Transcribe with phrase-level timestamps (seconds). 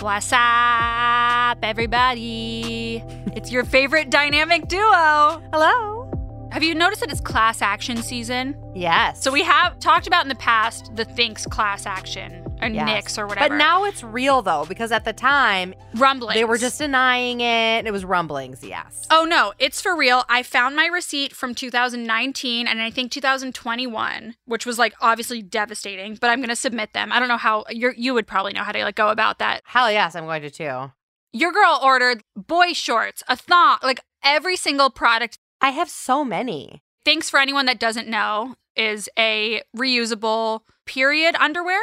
[0.00, 3.02] What's up, everybody?
[3.34, 5.42] It's your favorite dynamic duo.
[5.54, 6.48] Hello.
[6.52, 8.62] Have you noticed that it's class action season?
[8.74, 9.22] Yes.
[9.22, 12.86] So we have talked about in the past the Thinx class action or Yes.
[12.86, 13.50] Nix or whatever.
[13.50, 16.34] But now it's real though, because at the time rumblings.
[16.34, 17.86] they were just denying it.
[17.86, 19.06] It was rumblings, yes.
[19.10, 20.24] Oh no, it's for real.
[20.28, 26.16] I found my receipt from 2019 and I think 2021, which was like obviously devastating.
[26.20, 27.12] But I'm gonna submit them.
[27.12, 29.62] I don't know how you you would probably know how to like go about that.
[29.64, 30.92] Hell yes, I'm going to too.
[31.32, 35.38] Your girl ordered boy shorts, a thong, like every single product.
[35.60, 36.82] I have so many.
[37.04, 41.80] Thinx for anyone that doesn't know is a reusable period underwear.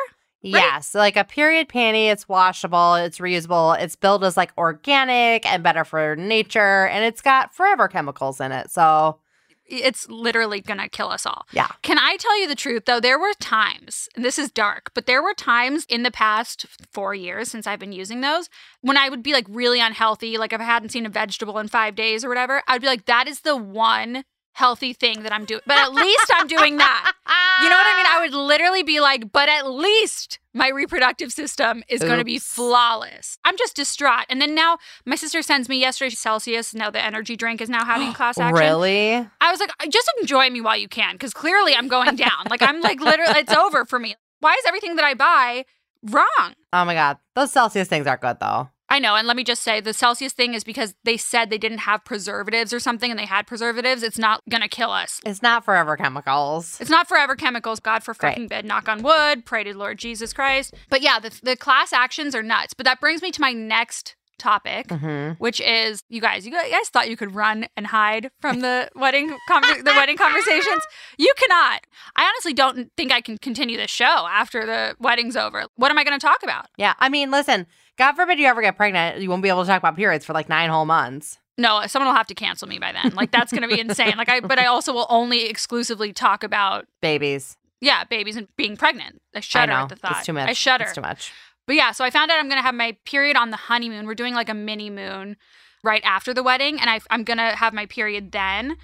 [0.51, 5.63] Yes, like a period panty, it's washable, it's reusable, it's billed as like organic and
[5.63, 8.69] better for nature, and it's got forever chemicals in it.
[8.69, 9.19] So,
[9.65, 11.47] It's literally gonna kill us all.
[11.53, 11.69] yeah.
[11.81, 12.99] Can I tell you the truth though?
[12.99, 17.15] There were times, and this is dark, but there were times in the past four
[17.15, 18.49] years since I've been using those
[18.81, 21.69] when I would be like really unhealthy, like if I hadn't seen a vegetable in
[21.69, 25.45] five days or whatever, I'd be like, that is the one healthy thing that I'm
[25.45, 25.61] doing.
[25.65, 27.13] But at least I'm doing that.
[27.61, 28.05] You know what I mean?
[28.07, 32.39] I would literally be like, but at least my reproductive system is going to be
[32.39, 33.37] flawless.
[33.43, 34.25] I'm just distraught.
[34.29, 36.73] And then now my sister sends me yesterday Celsius.
[36.73, 38.55] Now the energy drink is now having class action.
[38.55, 39.27] Really?
[39.41, 42.45] I was like, uh, just enjoy me while you can, because clearly I'm going down.
[42.49, 44.15] like I'm like literally, it's over for me.
[44.39, 45.65] Why is everything that I buy
[46.03, 46.53] wrong?
[46.73, 47.17] Oh my God.
[47.35, 48.69] Those Celsius things aren't good though.
[48.93, 51.57] I know, and let me just say the Celsius thing is because they said they
[51.57, 54.03] didn't have preservatives or something, and they had preservatives.
[54.03, 55.19] It's not gonna kill us.
[55.25, 56.79] It's not forever chemicals.
[56.79, 57.79] It's not forever chemicals.
[57.79, 58.65] God for fucking bed.
[58.65, 59.47] Knock on wood.
[59.47, 60.75] Pray to Lord Jesus Christ.
[60.91, 62.75] But yeah, the, the class actions are nuts.
[62.75, 64.87] But that brings me to my next topic.
[64.87, 65.33] Mm-hmm.
[65.43, 66.45] which is you guys.
[66.45, 70.83] You guys thought you could run and hide from the wedding conver- the wedding conversations.
[71.17, 71.81] You cannot.
[72.15, 75.65] I honestly don't think I can continue the show after the wedding's over.
[75.75, 76.65] What am I going to talk about?
[76.77, 76.93] Yeah.
[76.99, 77.67] I mean, listen,
[77.97, 80.33] God forbid you ever get pregnant, you won't be able to talk about periods for
[80.33, 81.37] like nine whole months.
[81.57, 83.13] No, someone will have to cancel me by then.
[83.15, 84.15] Like that's going to be insane.
[84.17, 87.55] Like I, but I also will only exclusively talk about Babies.
[87.79, 89.21] yeah, babies and being pregnant.
[89.35, 89.83] I shudder I know.
[89.83, 90.17] at the thought.
[90.17, 90.49] It's too much.
[90.49, 90.85] I shudder.
[90.85, 91.31] It's too much.
[91.65, 94.05] But yeah, so I found out I'm going to have my period on the honeymoon.
[94.05, 95.37] We're doing like a mini moon
[95.83, 98.77] right after the wedding, and I, I'm going to have my period then.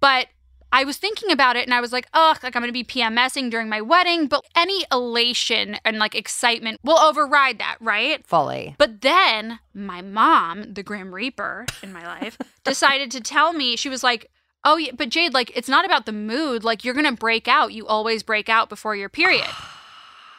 [0.00, 0.28] But
[0.74, 3.48] I was thinking about it and I was like, ugh, like I'm to be PMSing
[3.48, 8.26] during my wedding, but any elation and like excitement will override that, right?
[8.26, 8.74] Fully.
[8.76, 13.88] But then my mom, the Grim Reaper in my life, decided to tell me, she
[13.88, 14.32] was like,
[14.64, 16.64] oh, yeah, but Jade, like, it's not about the mood.
[16.64, 17.72] Like, you're to break out.
[17.72, 19.46] You always break out before your period.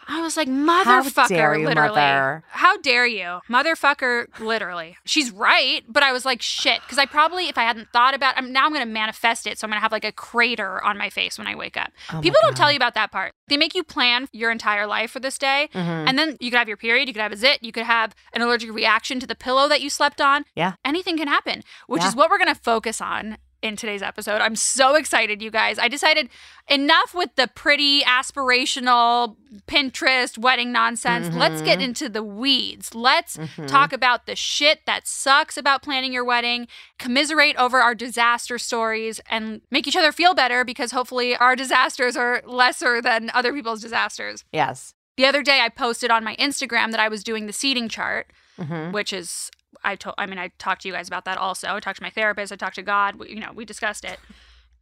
[0.08, 1.96] I was like, motherfucker, dare you, literally.
[1.96, 2.44] mother.
[2.50, 3.40] How dare you?
[3.50, 4.98] Motherfucker, literally.
[5.06, 6.82] She's right, but I was like, shit.
[6.82, 9.58] Because I probably, if I hadn't thought about I'm now I'm going to manifest it.
[9.58, 11.92] So I'm going to have like a crater on my face when I wake up.
[12.14, 13.34] Oh People don't tell you about that part.
[13.48, 15.70] They make you plan your entire life for this day.
[15.74, 16.08] Mhm.
[16.08, 18.14] And then you could have your period, you could have a zit, you could have
[18.34, 20.46] an allergic reaction to the pillow that you slept on.
[20.56, 20.74] Yeah.
[20.84, 22.10] Anything can happen, which Yeah.
[22.10, 24.42] is what we're going to focus on in today's episode.
[24.42, 25.80] I'm so excited, you guys.
[25.80, 26.30] I decided
[26.70, 29.36] enough with the pretty aspirational
[29.68, 31.34] Pinterest wedding nonsense.
[31.34, 32.94] Let's get into the weeds.
[32.94, 33.68] Let's Mhm.
[33.68, 36.68] talk about the shit that sucks about planning your wedding,
[37.00, 42.16] commiserate over our disaster stories, and make each other feel better because hopefully our disasters
[42.18, 44.44] are lesser than other people's disasters.
[44.52, 44.94] Yes.
[45.18, 48.32] The other day, I posted on my Instagram that I was doing the seating chart,
[48.58, 49.50] hmm which is
[49.84, 50.16] I told.
[50.18, 51.76] I mean, I talked to you guys about that also.
[51.76, 52.52] I talked to my therapist.
[52.52, 53.16] I talked to God.
[53.16, 54.20] We, you know, we discussed it.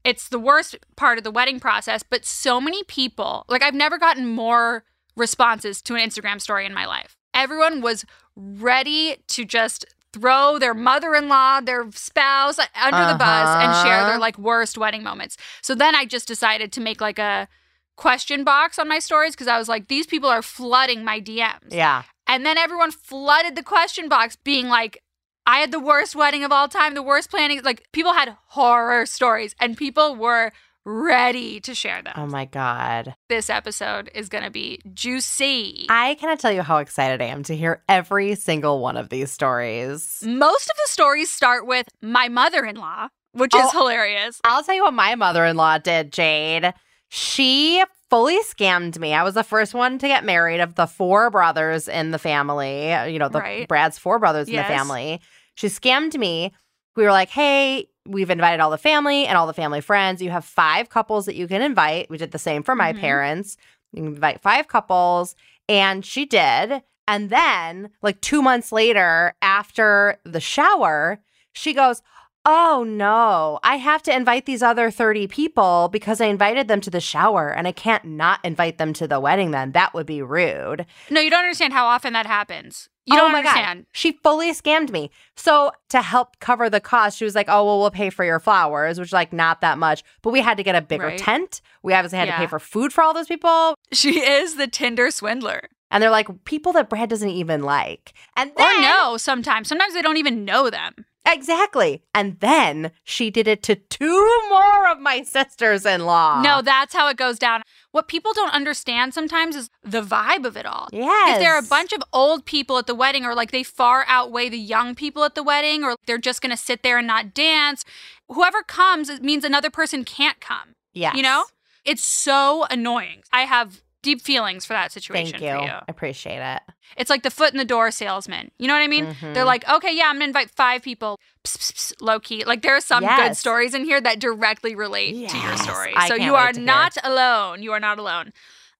[0.03, 3.97] It's the worst part of the wedding process, but so many people like I've never
[3.97, 4.83] gotten more
[5.15, 7.15] responses to an Instagram story in my life.
[7.33, 8.03] Everyone was
[8.35, 14.09] ready to just throw their mother-in-law, their spouse under the bus and share Uh-huh.
[14.09, 15.37] their like worst wedding moments.
[15.61, 17.47] So then I just decided to make like a
[17.95, 21.69] question box on my stories because I was like, these people are flooding my DMs.
[21.71, 22.03] Yeah.
[22.33, 25.03] And then everyone flooded the question box being like,
[25.45, 27.61] I had the worst wedding of all time, the worst planning.
[27.63, 30.51] Like people had horror stories and people were
[30.83, 32.13] ready to share them.
[32.17, 33.13] Oh my God.
[33.29, 35.85] this episode is going to be juicy.
[35.89, 39.31] I cannot tell you how excited I am to hear every single one of these
[39.31, 40.23] stories.
[40.25, 43.69] Most of the stories start with my mother in law, which is Oh.
[43.79, 44.41] hilarious.
[44.43, 46.73] I'll tell you what my mother in law did, Jade.
[47.09, 49.13] She fully scammed me.
[49.13, 52.89] I was the first one to get married of the four brothers in the family.
[53.11, 53.67] You know, the Right.
[53.67, 55.19] Brad's four brothers in the family.
[55.55, 56.51] She scammed me.
[56.95, 60.21] We were like, hey, we've invited all the family and all the family friends.
[60.21, 62.09] You have five couples that you can invite.
[62.09, 62.99] We did the same for my Mhm.
[62.99, 63.57] parents.
[63.93, 65.35] You can invite five couples.
[65.69, 66.83] And she did.
[67.07, 71.19] And then, like two months later, after the shower,
[71.53, 72.01] she goes,
[72.45, 76.89] Oh no, I have to invite these other 30 people because I invited them to
[76.89, 79.71] the shower and I can't not invite them to the wedding then.
[79.71, 80.85] That would be rude.
[81.09, 82.89] No, you don't understand how often that happens.
[83.05, 83.79] You oh don't oh my understand.
[83.81, 83.85] God.
[83.93, 85.09] She fully scammed me.
[85.37, 88.39] So to help cover the cost, she was like, "Oh well, we'll pay for your
[88.39, 91.17] flowers," which like not that much, but we had to get a bigger Right.
[91.17, 91.61] tent.
[91.81, 95.11] We obviously had to pay for food for all those people, She is the Tinder
[95.11, 95.69] swindler.
[95.91, 98.13] and they're like people that Brad doesn't even like.
[98.37, 99.67] And Or then, no, sometimes.
[99.67, 100.93] Sometimes they don't even know them.
[101.25, 102.03] Exactly.
[102.13, 106.41] And then she did it to two more of my sisters-in-law.
[106.41, 107.61] No, that's how it goes down.
[107.91, 110.89] What people don't understand sometimes is the vibe of it all.
[110.91, 113.63] yes, If there are a bunch of old people at the wedding, or like they
[113.63, 116.97] far outweigh the young people at the wedding, or they're just going to sit there
[116.97, 117.85] and not dance,
[118.29, 120.75] whoever comes it means another person can't come.
[120.93, 121.13] Yeah.
[121.15, 121.45] You know?
[121.85, 123.23] It's so annoying.
[123.31, 125.65] I have deep feelings for that situation Thank you.
[125.65, 125.71] you.
[125.73, 126.61] I appreciate it.
[126.95, 128.51] It's like the foot in the door salesman.
[128.59, 129.07] You know what I mean?
[129.07, 129.33] Mhm.
[129.33, 132.43] They're like, okay, yeah, I'm gonna invite five people, pss, pss, pss, low key.
[132.45, 135.93] Like there are some good stories in here that directly relate to your story.
[135.95, 136.65] I so you are to hear.
[136.67, 137.63] not alone.
[137.63, 138.31] You are not alone.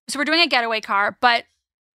[0.10, 1.46] So we're doing a getaway car, but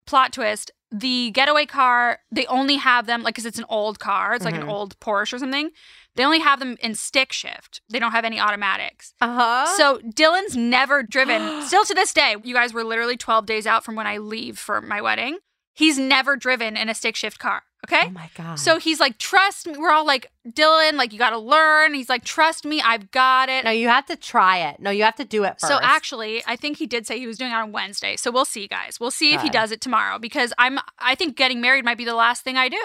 [0.08, 4.34] plot twist: the getaway car they only have them like because it's an old car.
[4.34, 4.64] It's like Mhm.
[4.64, 5.72] an old Porsche or something.
[6.18, 7.82] They only have them in stick shift.
[7.90, 9.14] They don't have any automatics.
[9.22, 9.66] Uh huh.
[9.78, 11.62] So Dylan's never driven.
[11.66, 14.58] Still to this day, you guys were literally 12 days out from when I leave
[14.58, 15.38] for my wedding.
[15.74, 17.62] He's never driven in a stick shift car.
[17.86, 18.08] Okay.
[18.08, 18.58] oh my god.
[18.58, 19.76] So he's like, trust me.
[19.78, 21.94] We're all like, Dylan, like, you got to learn.
[21.94, 22.82] He's like, trust me.
[22.82, 23.64] I've got it.
[23.64, 24.80] no, you have to try it.
[24.80, 25.68] No, you have to do it first.
[25.68, 28.16] So actually, I think he did say he was doing it on Wednesday.
[28.18, 29.00] So we'll see, guys.
[29.00, 30.80] We'll see if he does it tomorrow because I'm.
[30.98, 32.82] I think getting married might be the last thing I do.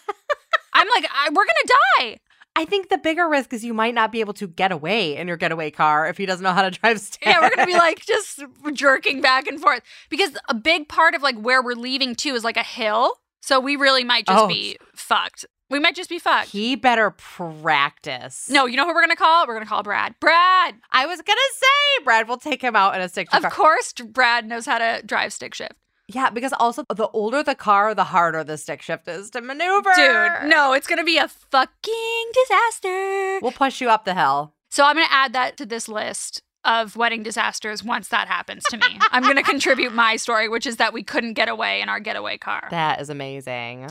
[0.79, 2.19] I'm like, I, we're gonna die.
[2.55, 5.27] I think the bigger risk is you might not be able to get away in
[5.27, 7.21] your getaway car if he doesn't know how to drive stick.
[7.25, 8.43] Yeah, we're gonna be like just
[8.73, 12.43] jerking back and forth because a big part of like where we're leaving to is
[12.43, 13.13] like a hill.
[13.41, 14.47] So we really might just Oh.
[14.47, 15.45] be fucked.
[15.69, 16.49] We might just be fucked.
[16.49, 18.49] he better practice.
[18.49, 19.45] no, you know who we're gonna call?
[19.47, 20.15] We're gonna call Brad.
[20.19, 20.75] Brad.
[20.91, 23.51] I was gonna say Brad will take him out in a stick shift Of car.
[23.51, 25.73] course, Brad knows how to drive stick shift.
[26.07, 29.91] Yeah, because also the older the car, the harder the stick shift is to maneuver.
[29.95, 33.39] Dude, no, it's gonna be a fucking disaster.
[33.41, 34.53] We'll push you up the hill.
[34.69, 38.77] So I'm gonna add that to this list of wedding disasters once that happens to
[38.77, 38.85] me.
[39.11, 42.37] I'm gonna contribute my story, which is that we couldn't get away in our getaway
[42.37, 42.67] car.
[42.71, 43.87] That is amazing.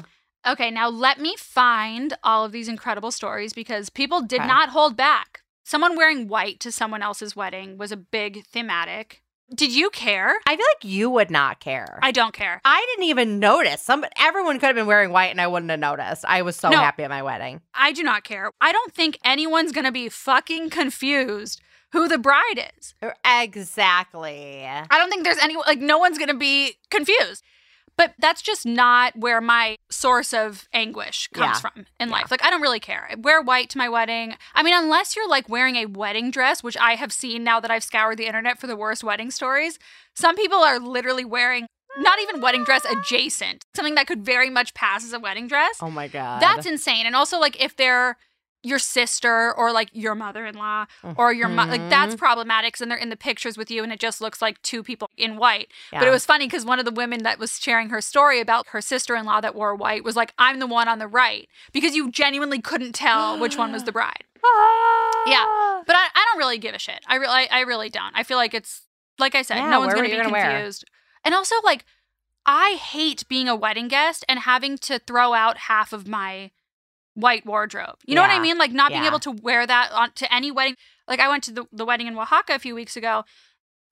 [0.47, 4.47] Okay, now let me find all of these incredible stories because people did Okay.
[4.49, 5.41] not hold back.
[5.65, 9.23] Someone wearing white to someone else's wedding was a big thematic.
[9.55, 10.35] Did you care?
[10.47, 11.99] I feel like you would not care.
[12.03, 12.61] I don't care.
[12.65, 13.81] I didn't even notice.
[13.81, 16.25] Some everyone could have been wearing white and I wouldn't have noticed.
[16.27, 16.79] I was so No.
[16.79, 17.61] happy at my wedding.
[17.73, 18.51] I do not care.
[18.61, 21.61] I don't think anyone's going to be fucking confused
[21.93, 22.95] who the bride is.
[23.01, 24.67] Uh, exactly.
[24.67, 27.45] I don't think there's any, like, no one's going to be confused.
[27.97, 31.61] But that's just not where my source of anguish comes Yeah.
[31.61, 32.15] from in Yeah.
[32.15, 32.31] life.
[32.31, 33.09] Like, I don't really care.
[33.11, 34.37] I wear white to my wedding.
[34.55, 37.71] I mean, unless you're like wearing a wedding dress, which I have seen now that
[37.71, 39.79] I've scoured the internet for the worst wedding stories.
[40.15, 41.67] Some people are literally wearing
[41.99, 45.79] not even wedding dress adjacent, something that could very much pass as a wedding dress.
[45.81, 46.43] Oh my god.
[46.43, 47.07] That's insane.
[47.07, 48.17] And also, like, if they're
[48.67, 50.87] your sister or like your mother-in-law
[51.17, 52.19] or your mo- like that's mm-hmm.
[52.19, 55.09] problematic and they're in the pictures with you and it just looks like two people
[55.17, 55.71] in white.
[55.93, 58.67] But it was funny because one of the women that was sharing her story about
[58.69, 62.11] her sister-in-law that wore white was like i'm the one on the right because you
[62.11, 64.25] genuinely couldn't tell which one was the bride.
[65.27, 65.45] Yeah.
[65.87, 67.01] but i, I don't really give a shit.
[67.07, 68.13] I really I, I really don't.
[68.15, 68.83] I feel like it's
[69.19, 70.51] like i said Yeah, no one's gonna be gonna wear.
[70.51, 70.85] confused.
[71.25, 71.85] And also like
[72.45, 76.51] i hate being a wedding guest and having to throw out half of my
[77.17, 77.97] white wardrobe.
[78.05, 78.59] You know what i mean?
[78.59, 80.77] Like not being able to wear that on to any wedding.
[81.09, 83.25] Like i went to the, the wedding in oaxaca a few weeks ago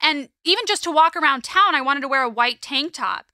[0.00, 3.26] and even just to walk around town i wanted to wear a white tank top.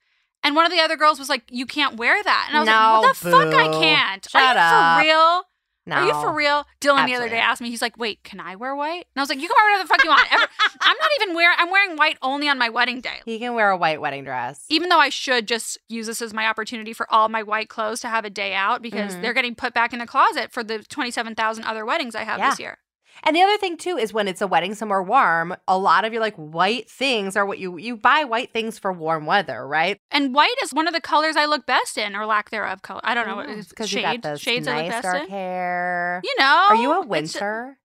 [0.42, 2.46] And one of the other girls was like you can't wear that.
[2.48, 3.54] And i was like what the fuck?
[3.54, 4.26] I can't.
[4.30, 5.00] Shut are you up.
[5.00, 5.44] for real
[5.86, 5.96] No.
[5.96, 6.66] are you for real?
[6.80, 9.06] Dylan the other day asked me, he's like, wait, can I wear white?
[9.14, 10.32] And I was like, you can wear whatever the fuck you want.
[10.32, 10.46] Ever-
[10.82, 13.20] I'm not even wearing, I'm wearing white only on my wedding day.
[13.24, 14.64] He can wear a white wedding dress.
[14.68, 18.00] Even though I should just use this as my opportunity for all my white clothes
[18.02, 19.22] to have a day out because Mhm.
[19.22, 22.50] they're getting put back in the closet for the 27,000 other weddings I have Yeah.
[22.50, 22.78] this year.
[23.24, 26.12] And the other thing too is when it's a wedding somewhere warm, a lot of
[26.12, 29.98] your like white things are what you you buy white things for warm weather, right?
[30.10, 33.00] And white is one of the colors I look best in or lack thereof color.
[33.04, 33.34] I don't know.
[33.34, 35.28] Mm, what is because you got this Shades nice best dark in?
[35.28, 36.20] hair.
[36.24, 36.66] You know.
[36.70, 37.78] Are you a winter?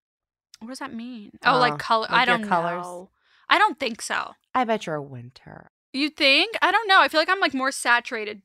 [0.59, 1.31] What does that mean?
[1.43, 2.07] Oh, Oh, like color.
[2.09, 2.83] like I don't colors?
[2.85, 3.09] know.
[3.49, 4.31] I don't think so.
[4.53, 5.69] I bet you're a winter.
[5.93, 6.55] You think?
[6.61, 6.99] I don't know.
[7.01, 8.41] I feel like I'm like more saturated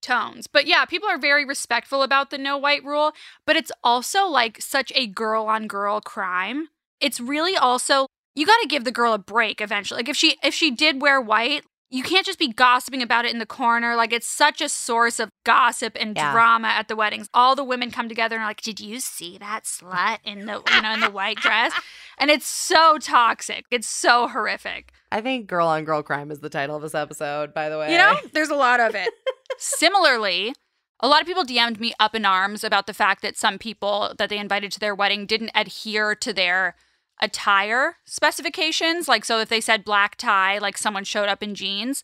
[0.00, 0.46] tones.
[0.46, 3.12] But yeah, people are very respectful about the no white rule,
[3.46, 6.68] but it's also like such a girl on girl crime.
[7.00, 9.98] It's really also you got to give the girl a break eventually.
[9.98, 13.32] Like if she if she did wear white, you can't just be gossiping about it
[13.32, 13.96] in the corner.
[13.96, 16.30] Like it's such a source of gossip and Yeah.
[16.32, 17.28] drama at the weddings.
[17.34, 20.62] All the women come together and are like, "Did you see that slut in the
[20.72, 21.72] you know in the white dress?"
[22.18, 23.64] And it's so toxic.
[23.70, 24.92] It's so horrific.
[25.10, 27.90] I think girl on girl crime is the title of this episode, by the way.
[27.90, 29.12] You know, there's a lot of it.
[29.62, 30.54] Similarly,
[31.00, 34.14] a lot of people DM'd me up in arms about the fact that some people
[34.16, 36.76] that they invited to their wedding didn't adhere to their
[37.20, 39.06] attire specifications.
[39.06, 42.02] Like, so if they said black tie, like someone showed up in jeans.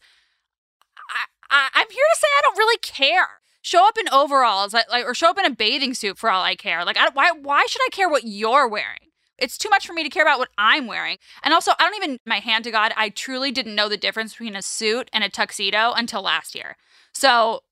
[1.50, 3.40] I, am here to say I don't really care.
[3.62, 6.56] Show up in overalls, like or show up in a bathing suit for all I
[6.56, 6.84] care.
[6.84, 8.98] Like, I, why, why should I care what you're wearing?
[9.38, 11.16] It's too much for me to care about what I'm wearing.
[11.42, 14.32] And also, I don't even, my hand to God, I truly didn't know the difference
[14.32, 16.76] between a suit and a tuxedo until last year.
[17.16, 17.62] So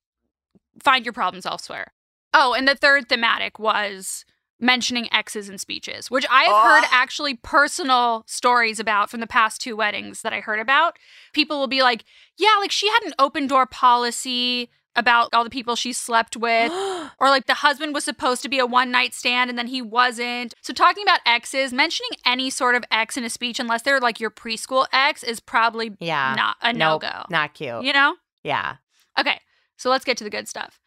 [0.83, 1.93] find your problems elsewhere.
[2.33, 4.25] Oh, and the third thematic was
[4.59, 6.63] mentioning exes in speeches, which I have oh.
[6.63, 6.91] heard ah.
[6.93, 10.99] actually personal stories about from the past two weddings that I heard about.
[11.35, 12.05] People will be like,
[12.39, 16.73] yeah, like she had an open door policy about all the people she slept with,
[17.21, 19.83] or like the husband was supposed to be a one night stand and then he
[19.83, 20.55] wasn't.
[20.63, 24.21] So, talking about exes, mentioning any sort of ex in a speech, unless they're like
[24.21, 27.25] your preschool ex, is probably yeah not a nope, no go.
[27.29, 27.83] Not cute.
[27.83, 28.15] You know?
[28.43, 28.77] Yeah.
[29.19, 29.41] Okay,
[29.77, 30.81] so let's get to the good stuff.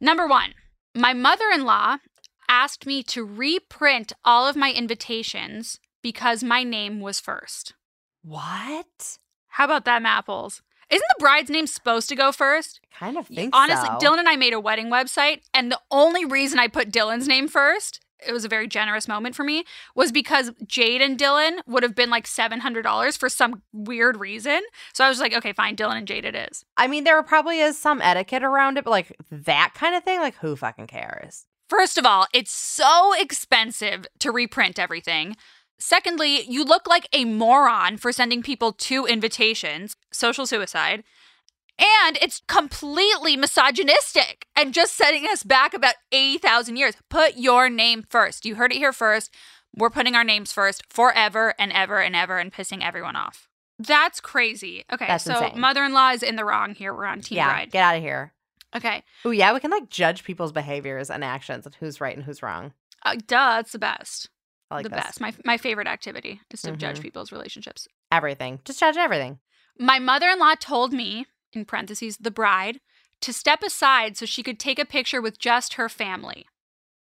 [0.00, 0.54] Number one,
[0.94, 1.98] my mother in law
[2.48, 7.74] asked me to reprint all of my invitations because my name was first.
[8.22, 9.18] What?
[9.48, 10.60] How about that, Mapples?
[10.90, 12.80] Isn't the bride's name supposed to go first?
[12.92, 13.98] I kind of think Honestly, so.
[13.98, 17.46] Dylan and I made a wedding website, and the only reason I put Dylan's name
[17.46, 21.82] first, it was a very generous moment for me, was because Jade and Dylan would
[21.82, 24.60] have been like $700 for some weird reason.
[24.92, 26.64] So I was like, okay, fine, Dylan and Jade it is.
[26.76, 30.20] I mean, there probably is some etiquette around it, but like that kind of thing,
[30.20, 31.46] like who fucking cares?
[31.68, 35.36] First of all, it's so expensive to reprint everything.
[35.78, 41.04] Secondly, you look like a moron for sending people two invitations, social suicide.
[41.80, 46.94] And it's completely misogynistic and just setting us back about 80,000 years.
[47.08, 48.44] Put your name first.
[48.44, 49.34] You heard it here first.
[49.74, 53.48] We're putting our names first forever and ever and ever and pissing everyone off.
[53.78, 54.84] That's crazy.
[54.92, 56.92] Okay, That's so mother in law is in the wrong here.
[56.92, 57.70] We're on Team yeah, Bride.
[57.70, 58.34] Get out of here.
[58.76, 59.02] Okay.
[59.24, 62.42] Oh, yeah, we can like judge people's behaviors and actions and who's right and who's
[62.42, 62.72] wrong.
[63.04, 64.28] Uh, duh, it's the best.
[64.70, 64.98] I like the this.
[65.02, 65.20] best.
[65.20, 67.02] My my favorite activity is to judge Mhm.
[67.02, 67.88] people's relationships.
[68.12, 68.60] Everything.
[68.64, 69.38] Just judge everything.
[69.78, 72.80] My mother-in-law told me, in parentheses, the bride,
[73.20, 76.46] to step aside so she could take a picture with just her family.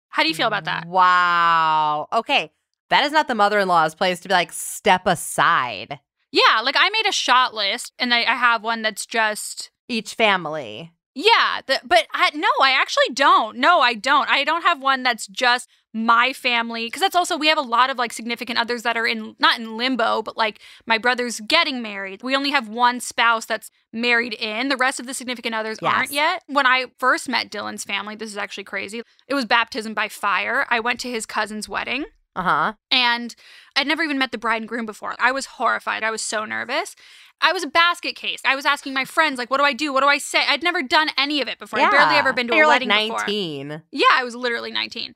[0.10, 0.86] How do you feel about that?
[0.86, 2.08] Wow.
[2.14, 2.52] Okay.
[2.90, 6.00] That is not the mother in law's place to be like, step aside.
[6.32, 10.14] Yeah, like I made a shot list and I, I have one that's just Each
[10.14, 10.92] family.
[11.16, 13.58] Yeah, the, but I, no, I actually don't.
[13.58, 14.28] No, I don't.
[14.30, 17.92] I don't have one that's just my family because that's also we have a lot
[17.92, 21.84] of like significant others that are in not in limbo, but like my brother's getting
[21.84, 22.24] married.
[22.24, 24.70] We only have one spouse that's married in.
[24.70, 25.94] The rest of the significant others Yes.
[25.94, 26.44] aren't yet.
[26.48, 29.04] When I first met Dylan's family, this is actually crazy.
[29.28, 30.66] It was baptism by fire.
[30.72, 32.06] I went to his cousin's wedding.
[32.36, 32.74] Uh huh.
[32.90, 33.36] And
[33.76, 35.14] I'd never even met the bride and groom before.
[35.20, 36.02] I was horrified.
[36.02, 36.96] I was so nervous.
[37.44, 38.40] I was a basket case.
[38.46, 39.92] I was asking my friends, like, what do I do?
[39.94, 40.44] What do I say?
[40.48, 41.80] I'd never done any of it before.
[41.80, 43.20] I'd barely ever been to You're a wedding like before.
[43.28, 43.82] 19.
[43.92, 45.14] Yeah, I was literally 19.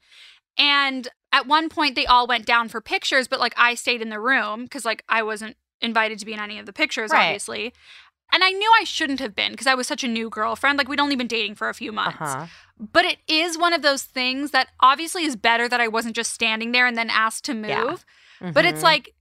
[0.58, 4.10] And at one point, they all went down for pictures, but like I stayed in
[4.10, 7.26] the room because like I wasn't invited to be in any of the pictures, Right.
[7.28, 7.74] obviously.
[8.34, 10.78] And I knew I shouldn't have been because I was such a new girlfriend.
[10.78, 12.18] Like we'd only been dating for a few months.
[12.20, 12.48] huh.
[12.78, 16.34] But it is one of those things that obviously is better that I wasn't just
[16.34, 18.06] standing there and then asked to move.
[18.42, 18.52] Yeah.
[18.52, 18.84] But it's Mhm.
[18.84, 19.14] like,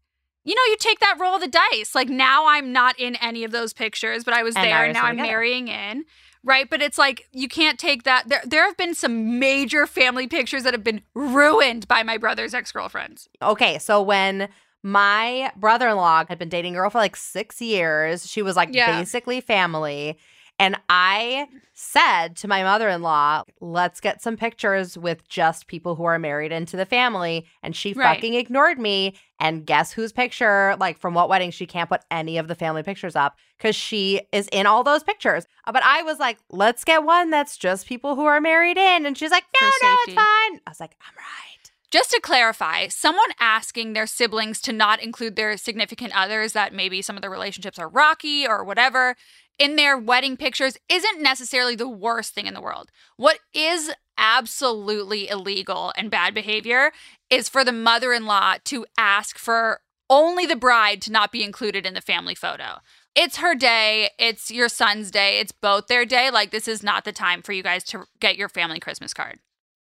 [0.47, 1.95] you know, you take that roll of the dice.
[1.95, 4.95] Like now I'm not in any of those pictures, but I was And there and
[4.95, 6.05] now I'm marrying in.
[6.45, 6.71] Right.
[6.71, 8.29] But it's like you can't take that.
[8.29, 12.55] There there have been some major family pictures that have been ruined by my brother's
[12.55, 13.29] ex-girlfriends.
[13.43, 14.49] Okay, so when
[14.85, 18.55] my brother in law had been dating a girl for like six years, she was
[18.55, 18.97] like Yeah.
[19.01, 20.17] basically family.
[20.59, 25.95] And I said to my mother in law, let's get some pictures with just people
[25.97, 27.47] who are married into the family.
[27.63, 28.15] And she Right.
[28.15, 29.17] fucking ignored me.
[29.39, 32.83] And guess whose picture, like from what wedding, she can't put any of the family
[32.83, 35.45] pictures up because she is in all those pictures.
[35.67, 39.05] Uh, But I was like, let's get one that's just people who are married in.
[39.05, 40.61] And she's like, no, no, it's fine.
[40.67, 41.71] I was like, I'm right.
[41.91, 47.01] Just to clarify, someone asking their siblings to not include their significant others that maybe
[47.01, 49.17] some of the relationships are rocky or whatever
[49.59, 52.91] in their wedding pictures isn't necessarily the worst thing in the world.
[53.17, 56.93] What is absolutely illegal and bad behavior
[57.31, 61.43] is for the mother in law to ask for only the bride to not be
[61.43, 62.77] included in the family photo.
[63.15, 66.31] It's her day, it's your son's day, it's both their day.
[66.31, 69.39] Like, this is not the time for you guys to get your family Christmas card.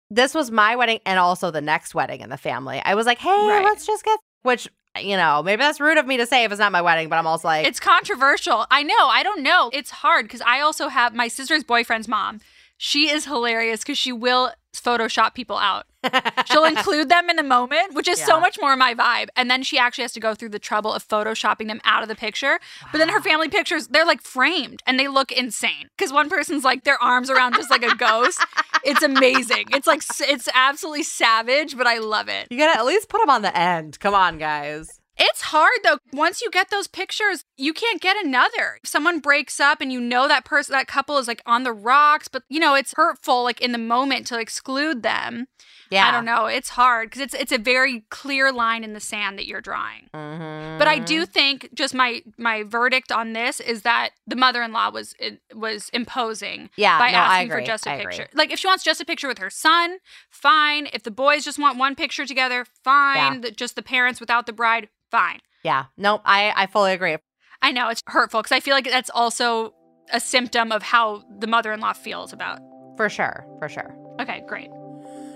[0.09, 2.81] this was my wedding and also the next wedding in the family.
[2.85, 3.65] I was like, hey, Right.
[3.65, 4.69] let's just get, which,
[5.03, 7.17] you know, maybe that's rude of me to say if it's not my wedding, but
[7.17, 8.67] I'm also like, It's controversial.
[8.71, 9.07] I know.
[9.09, 9.71] I don't know.
[9.73, 12.41] It's hard because I also have my sister's boyfriend's mom.
[12.79, 15.87] She is hilarious because she will Photoshop people out.
[16.47, 19.29] She'll include them in the moment, which is so much more my vibe.
[19.37, 22.09] And then she actually has to go through the trouble of photoshopping them out of
[22.09, 22.61] the picture.
[22.93, 25.91] But then her family pictures, they're like framed and they look insane.
[25.97, 28.45] Because one person's like their arms around just like a ghost.
[28.85, 29.67] It's amazing.
[29.71, 32.47] It's like, it's absolutely savage, but I love it.
[32.51, 33.99] You gotta at least put them on the end.
[33.99, 35.01] Come on, guys.
[35.19, 35.99] It's hard though.
[36.13, 38.79] Once you get those pictures, you can't get another.
[38.83, 41.73] If someone breaks up and you know that person, that couple is like on the
[41.73, 45.47] rocks, but you know, it's hurtful like in the moment to exclude them.
[45.91, 46.09] Yeah.
[46.09, 46.47] I don't know.
[46.47, 50.09] It's hard because it's it's a very clear line in the sand that you're drawing.
[50.15, 50.79] Mhm.
[50.79, 55.15] But I do think just my my verdict on this is that the mother-in-law was
[55.19, 58.17] it was imposing Yeah, by no, asking for just a I agree.
[58.17, 58.29] picture.
[58.35, 60.89] Like if she wants just a picture with her son, fine.
[60.93, 63.35] If the boys just want one picture together, fine.
[63.35, 63.41] Yeah.
[63.41, 65.41] The- Just the parents without the bride, fine.
[65.63, 65.87] Yeah.
[65.97, 66.23] Nope.
[66.25, 67.17] I I fully agree.
[67.63, 69.75] I know it's hurtful because I feel like that's also
[70.13, 72.61] a symptom of how the mother-in-law feels about.
[72.97, 73.45] For sure.
[73.59, 73.95] For sure.
[74.21, 74.69] Okay, great.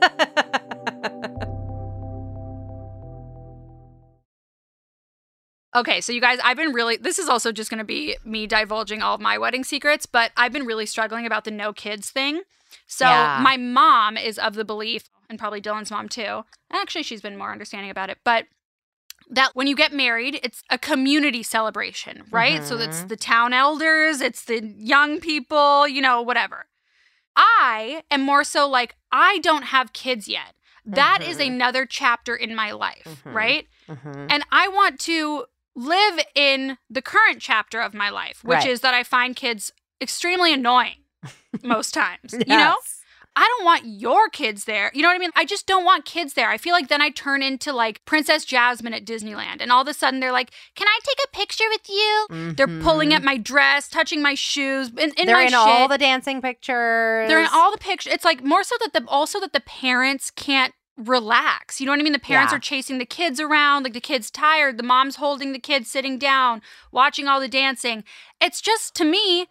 [5.74, 8.48] Okay, so you guys, I've been really, this is also just going to be me
[8.48, 12.10] divulging all of my wedding secrets, but I've been really struggling about the no kids
[12.10, 12.42] thing.
[12.88, 13.38] So Yeah.
[13.42, 16.44] my mom is of the belief, and probably Dylan's mom too.
[16.72, 18.46] Actually, she's been more understanding about it, but
[19.30, 22.64] that when you get married, it's a community celebration, right?
[22.64, 26.66] So it's the town elders, it's the young people, you know, whatever.
[27.36, 30.54] I am more so like, I don't have kids yet.
[30.84, 31.46] That is Mhm.
[31.46, 33.34] another chapter in my life, Mhm.
[33.34, 33.68] right?
[33.88, 34.26] Mhm.
[34.30, 35.46] And I want to
[35.76, 38.66] live in the current chapter of my life, which Right.
[38.66, 41.04] is that I find kids extremely annoying
[41.62, 42.34] most times.
[42.46, 42.76] You know?
[43.36, 44.90] I don't want your kids there.
[44.92, 45.30] You know what I mean?
[45.36, 46.50] I just don't want kids there.
[46.50, 49.58] I feel like then I turn into like Princess Jasmine at Disneyland.
[49.60, 52.26] And all of a sudden they're like, Can I take a picture with you?
[52.56, 53.14] They're pulling Mhm.
[53.16, 55.56] at my dress, touching my shoes, in, in They're my in shit.
[55.58, 57.28] all the dancing pictures.
[57.28, 58.12] They're in all the pictures.
[58.12, 61.80] It's like more so that the also that the parents can't relax.
[61.80, 62.12] You know what I mean?
[62.12, 62.56] The parents Yeah.
[62.56, 66.18] are chasing the kids around, like the kid's tired, the mom's holding the kids sitting
[66.18, 66.60] down,
[66.92, 68.04] watching all the dancing.
[68.40, 69.46] It's just to me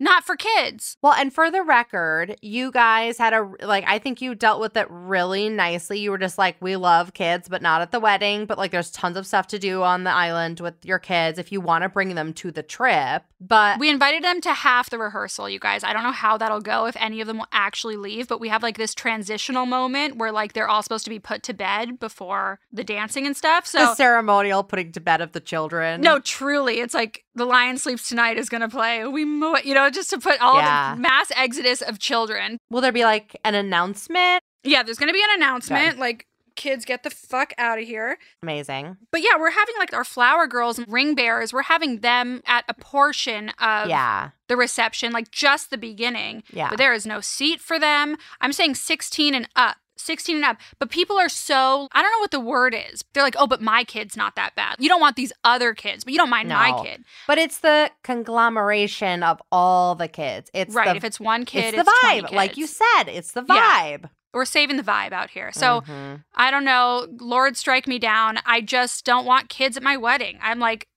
[0.00, 0.96] not for kids.
[1.02, 4.76] Well, and for the record, you guys had a like I think you dealt with
[4.76, 6.00] it really nicely.
[6.00, 8.46] You were just like, we love kids, but not at the wedding.
[8.46, 11.52] But like there's tons of stuff to do on the island with your kids if
[11.52, 13.22] you want to bring them to the trip.
[13.40, 15.84] But We invited them to half the rehearsal, you guys.
[15.84, 18.48] I don't know how that'll go if any of them will actually leave, but we
[18.48, 22.00] have like this transitional moment where like they're all supposed to be put to bed
[22.00, 23.66] before the dancing and stuff.
[23.66, 26.00] So the ceremonial putting to bed of the children.
[26.00, 29.06] No, truly, it's like the Lion Sleeps Tonight is gonna play.
[29.06, 30.94] We, mo- you know, just to put all Yeah.
[30.94, 32.58] the mass exodus of children.
[32.70, 34.42] Will there be like an announcement?
[34.62, 35.98] Yeah, there's gonna be an announcement.
[35.98, 38.18] Like, kids, get the fuck out of here.
[38.42, 38.96] Amazing.
[39.10, 41.52] But yeah, we're having like our flower girls and ring bearers.
[41.52, 44.30] We're having them at a portion of yeah.
[44.48, 46.42] the reception, like just the beginning.
[46.52, 46.70] Yeah.
[46.70, 48.16] But there is no seat for them.
[48.40, 49.76] I'm saying 16 and up.
[49.96, 50.56] 16 and up.
[50.78, 53.04] But people are so, I don't know what the word is.
[53.12, 54.76] They're like, oh, but my kid's not that bad.
[54.78, 57.04] You don't want these other kids, but you don't mind my kid.
[57.26, 60.50] But it's the conglomeration of all the kids.
[60.52, 60.90] It's right.
[60.90, 62.32] The, if it's one kid, it's it's, the 20 vibe.
[62.32, 63.80] Like you said, it's the Yeah.
[63.98, 64.10] vibe.
[64.32, 65.52] We're saving the vibe out here.
[65.52, 66.24] So Mhm.
[66.34, 67.06] I don't know.
[67.20, 68.40] Lord, strike me down.
[68.44, 70.38] I just don't want kids at my wedding.
[70.42, 70.88] I'm like,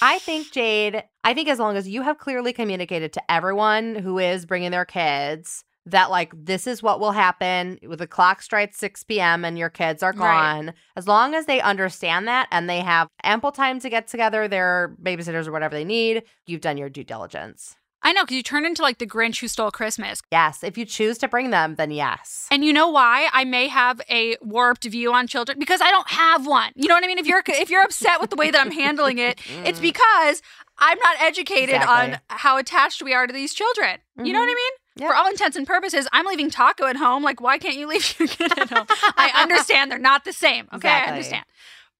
[0.00, 4.18] I think, Jade, I think as long as you have clearly communicated to everyone who
[4.18, 8.78] is bringing their kids that, like, this is what will happen with the clock strikes
[8.78, 9.44] 6 p.m.
[9.44, 10.64] and your kids are Right.
[10.64, 14.48] gone, as long as they understand that and they have ample time to get together,
[14.48, 17.76] their babysitters or whatever they need, you've done your due diligence.
[18.04, 20.20] I know, because you turn into like the Grinch who stole Christmas.
[20.30, 20.62] Yes.
[20.62, 22.46] If you choose to bring them, then yes.
[22.50, 26.08] And you know why I may have a warped view on children because I don't
[26.10, 26.70] have one.
[26.74, 27.18] You know what I mean?
[27.18, 30.42] If you're if you're upset with the way that I'm handling it, it's because
[30.78, 33.98] I'm not educated on how attached we are to these children.
[34.22, 34.54] You know what I mm-hmm.
[34.54, 34.72] mean?
[34.96, 35.08] Yep.
[35.08, 37.22] For all intents and purposes, I'm leaving Taco at home.
[37.24, 38.86] Like, why can't you leave your kid at home?
[39.16, 40.68] I understand they're not the same.
[40.72, 41.44] Okay, I understand.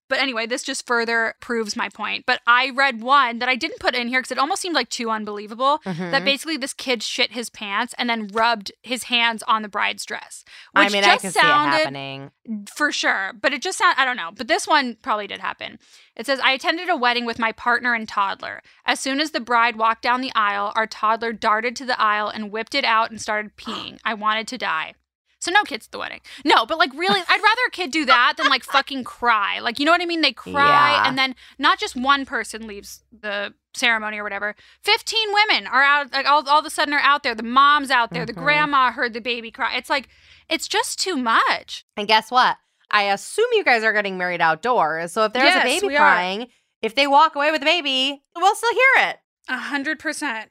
[0.09, 2.25] But anyway, this just further proves my point.
[2.27, 4.89] But I read one that I didn't put in here because it almost seemed like
[4.91, 5.81] too unbelievable.
[5.85, 6.25] That Mhm.
[6.25, 10.45] basically this kid shit his pants and then rubbed his hands on the bride's dress.
[10.75, 12.31] I Which mean, I just can see it sounded happening.
[12.75, 13.33] for sure.
[13.41, 14.31] But it just sound I don't know.
[14.37, 15.79] But this one probably did happen.
[16.17, 18.63] It says I attended a wedding with my partner and toddler.
[18.85, 22.29] As soon as the bride walked down the aisle, our toddler darted to the aisle
[22.29, 23.99] and whipped it out and started peeing.
[24.05, 24.95] I wanted to die.
[25.45, 26.21] So no kids at the wedding.
[26.45, 29.59] No, but like really, I'd rather a kid do that than like fucking cry.
[29.61, 30.23] Like you know what I mean?
[30.23, 31.09] They cry Yeah.
[31.09, 34.55] and then not just one person leaves the ceremony or whatever.
[34.83, 36.13] Fifteen women are out.
[36.13, 37.35] Like all, all of a sudden are out there.
[37.35, 38.25] The mom's out there.
[38.25, 38.43] The Mhm.
[38.43, 39.75] grandma heard the baby cry.
[39.77, 40.09] It's like
[40.49, 41.85] it's just too much.
[41.97, 42.57] And guess what?
[42.91, 45.13] I assume you guys are getting married outdoors.
[45.13, 45.99] So if there's Yes, a baby we are.
[45.99, 46.47] crying,
[46.81, 49.19] if they walk away with the baby, we'll still hear it.
[49.49, 50.51] A hundred percent.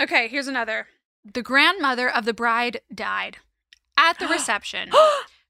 [0.00, 0.86] Okay, here's another.
[1.24, 3.38] The grandmother of the bride died.
[3.98, 4.90] At the reception,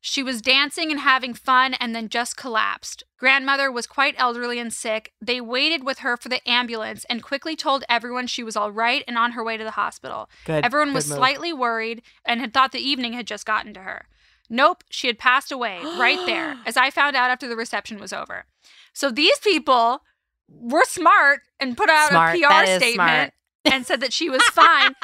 [0.01, 3.05] she was dancing and having fun and then just collapsed.
[3.19, 5.13] Grandmother was quite elderly and sick.
[5.21, 9.05] They waited with her for the ambulance and quickly told everyone she was all right
[9.07, 10.29] and on her way to the hospital.
[10.45, 10.65] Good.
[10.65, 11.19] Everyone good was move.
[11.19, 14.07] slightly worried and had thought the evening had just gotten to her.
[14.51, 18.13] Nope, she had passed away right there, as I found out after the reception was
[18.13, 18.47] over.
[18.95, 20.03] So these people
[20.49, 22.37] were smart and put out Smart.
[22.37, 23.35] a PR statement
[23.67, 24.95] and said that she was fine.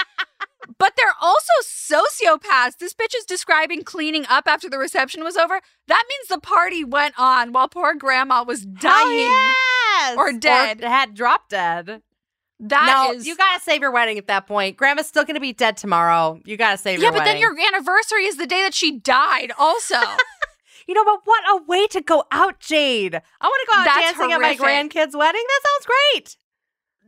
[0.79, 2.79] But they're also sociopaths.
[2.79, 5.61] This bitch is describing cleaning up after the reception was over.
[5.89, 9.19] That means the party went on while poor grandma was dying.
[9.19, 10.17] yes!
[10.17, 10.83] Or dead.
[10.83, 12.03] had dropped dead.
[12.61, 14.77] That no, is- you gotta save your wedding at that point.
[14.77, 16.41] Grandma's still gonna be dead tomorrow.
[16.45, 19.53] You gotta save yeah, but then your anniversary is the day that she died.
[19.59, 19.97] Also,
[20.87, 23.15] You know, but what a way to go out, Jade.
[23.15, 25.43] I want to go out That's dancing at my grandkid's wedding.
[25.47, 26.37] That sounds great.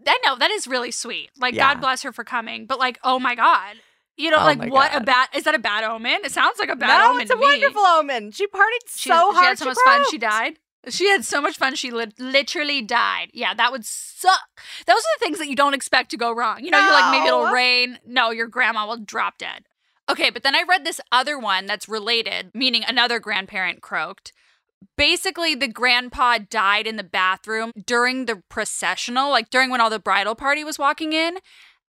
[0.07, 1.31] I know that is really sweet.
[1.39, 1.75] Like Yeah.
[1.75, 3.77] God bless her for coming, but like, oh my god,
[4.17, 6.21] you know, Oh like what a bad is that a bad omen?
[6.25, 7.47] It sounds like a bad no, omen it's a to me.
[7.47, 8.33] wonderful omen.
[8.33, 9.37] She partied She, so she hard.
[9.37, 10.05] She had so much fun.
[10.11, 10.59] She died.
[10.89, 11.75] She had so much fun.
[11.75, 13.31] She lit literally died.
[13.35, 14.39] Yeah, that would suck.
[14.87, 16.63] Those are the things that you don't expect to go wrong.
[16.63, 17.99] You know, you're like maybe it'll rain.
[18.07, 19.65] No, your grandma will drop dead.
[20.09, 24.33] Okay, but then I read this other one that's related, meaning another grandparent croaked.
[24.97, 29.99] Basically, the grandpa died in the bathroom during the processional, like during when all the
[29.99, 31.39] bridal party was walking in.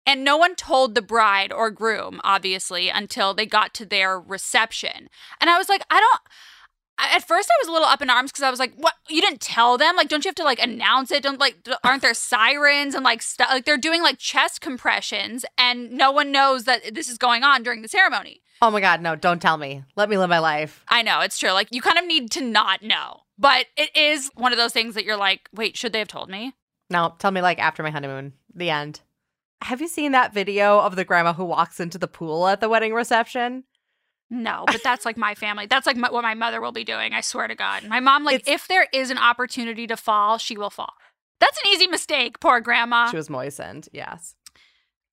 [0.06, 5.10] And no one told the bride or groom, obviously, until they got to their reception.
[5.40, 6.22] And I was like, I don't.
[6.98, 8.96] At first, I was a little up in arms because I was like, "What?
[9.08, 9.96] You didn't tell them?
[9.96, 11.24] Like, don't you have to like announce it?
[11.24, 13.50] Don't like, aren't there sirens and like stuff?
[13.52, 17.64] Like, they're doing like chest compressions, and no one knows that this is going on
[17.64, 19.84] during the ceremony." Oh my God, no, don't tell me.
[19.96, 20.84] Let me live my life.
[20.90, 21.52] I know it's true.
[21.52, 24.96] Like, you kind of need to not know, but it is one of those things
[24.96, 26.54] that you're like, "Wait, should they have told me?"
[26.90, 29.02] No, tell me like after my honeymoon, the end.
[29.62, 32.70] Have you seen that video of the grandma who walks into the pool at the
[32.70, 33.66] wedding reception?
[34.30, 35.66] No, but that's like my family.
[35.66, 37.14] That's like my, what my mother will be doing.
[37.14, 37.88] I swear to God.
[37.88, 40.94] My mom, like, It's- if there is an opportunity to fall, she will fall.
[41.40, 42.40] That's an easy mistake.
[42.40, 43.10] Poor grandma.
[43.10, 44.36] She was moistened, yes.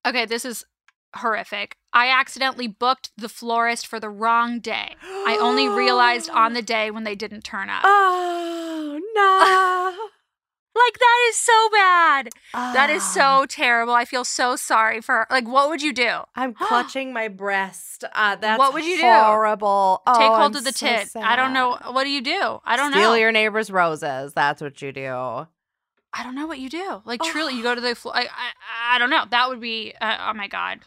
[0.06, 0.64] Okay, this is
[1.14, 1.76] horrific.
[1.92, 4.96] I accidentally booked the florist for the wrong day.
[5.02, 7.82] I only realized on the day when they didn't turn up.
[7.84, 10.08] Oh no.
[10.76, 12.28] Like that is so bad.
[12.52, 13.40] That is Ah.
[13.40, 13.94] so terrible.
[13.94, 15.26] I feel so sorry for her.
[15.30, 16.18] Like what would you do?
[16.34, 18.04] I'm clutching my breast.
[18.14, 19.02] Uh, that's What would you do?
[19.10, 20.02] horrible.
[20.06, 21.08] Take Oh, hold I'm of the so tit.
[21.16, 21.78] I don't know.
[21.92, 22.60] What do you do?
[22.66, 23.06] I don't Steal know.
[23.12, 24.34] Steal your neighbor's roses.
[24.34, 25.08] That's what you do.
[25.08, 27.00] I don't know what you do.
[27.06, 28.14] Like truly, you go to the floor.
[28.14, 29.24] I, I, I don't know.
[29.30, 29.94] That would be.
[29.98, 30.80] Uh, oh my god.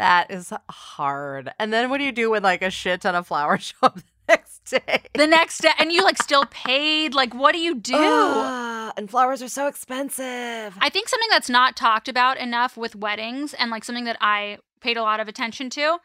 [0.00, 1.52] That is hard.
[1.58, 3.96] And then what do you do when like a shit ton of flowers show up
[3.96, 5.02] the next day?
[5.12, 7.12] The next day, and you like still paid.
[7.12, 7.92] Like what do you do?
[7.98, 10.74] Ah, and flowers are so expensive.
[10.80, 14.56] I think something that's not talked about enough with weddings and like something that I
[14.80, 15.98] paid a lot of attention to.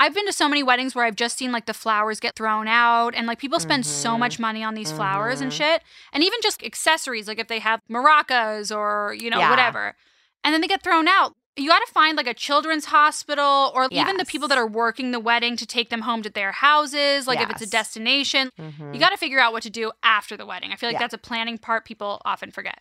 [0.00, 2.66] I've been to so many weddings where I've just seen like the flowers get thrown
[2.66, 4.18] out and like people spend so Mhm.
[4.18, 5.56] much money on these flowers and Mhm.
[5.58, 5.82] shit.
[6.12, 9.50] And even just accessories, like if they have maracas or, you know, Yeah.
[9.50, 9.94] whatever.
[10.42, 11.34] And then they get thrown out.
[11.58, 15.10] You got to find like a children's hospital or even the people that are working
[15.10, 17.70] the wedding to take them home to their houses, like if it's a Yes.
[17.70, 18.50] destination.
[18.58, 18.94] Mhm.
[18.94, 20.72] You got to figure out what to do after the wedding.
[20.72, 21.00] I feel like Yeah.
[21.00, 22.78] that's a planning part people often forget.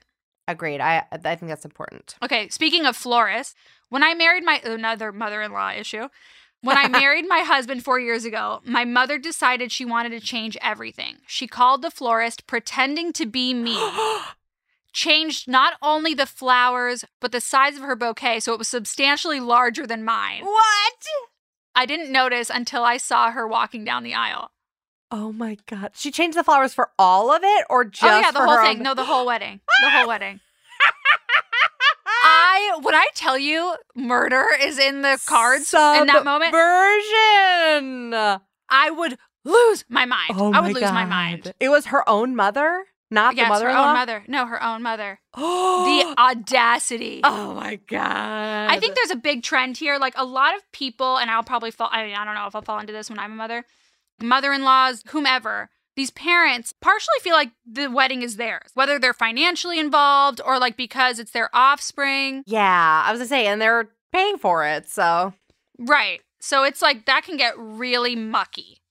[0.47, 0.79] Agreed.
[0.79, 2.15] I I think that's important.
[2.23, 3.55] Okay, speaking of florists,
[3.89, 6.07] when I married my another mother-in-law issue,
[6.61, 10.55] when I married my husband 4 years ago, my mother decided she wanted to change
[10.61, 11.17] everything.
[11.27, 13.75] She called the florist pretending to be me.
[14.97, 19.39] Changed not only the flowers, but the size of her bouquet so it was substantially
[19.39, 20.43] larger than mine.
[20.43, 20.93] what?
[21.75, 24.49] I didn't notice until I saw her walking down the aisle.
[25.12, 25.91] Oh my god.
[25.93, 28.57] She changed the flowers for all of it or just oh yeah, the for whole
[28.65, 28.77] thing.
[28.77, 29.60] own- No, the whole wedding.
[29.83, 30.39] The whole wedding.
[32.07, 38.13] I when I tell you murder is in the cards in that moment, Version.
[38.69, 40.31] I would lose my mind.
[40.31, 41.10] Oh I would my lose my God.
[41.10, 41.53] mind.
[41.60, 43.88] It was her own mother, not yes, the her mother-in-law.
[43.88, 44.24] own mother.
[44.28, 45.20] No, her own mother.
[45.34, 45.41] The
[46.15, 47.22] the audacity.
[47.24, 48.70] oh my god.
[48.70, 49.98] I think there's a big trend here.
[49.98, 51.89] Like a lot of people, and I'll probably fall.
[51.91, 53.65] I, mean, I don't know if I'll fall into this when I'm a mother,
[54.22, 55.70] mother-in-laws, whomever.
[55.96, 60.78] These parents partially feel like the wedding is theirs, whether they're financially involved or like
[60.78, 62.43] because it's their offspring.
[62.46, 65.34] Yeah, I was gonna say, and they're paying for it, so.
[65.80, 66.22] Right.
[66.39, 68.82] So it's like that can get really mucky.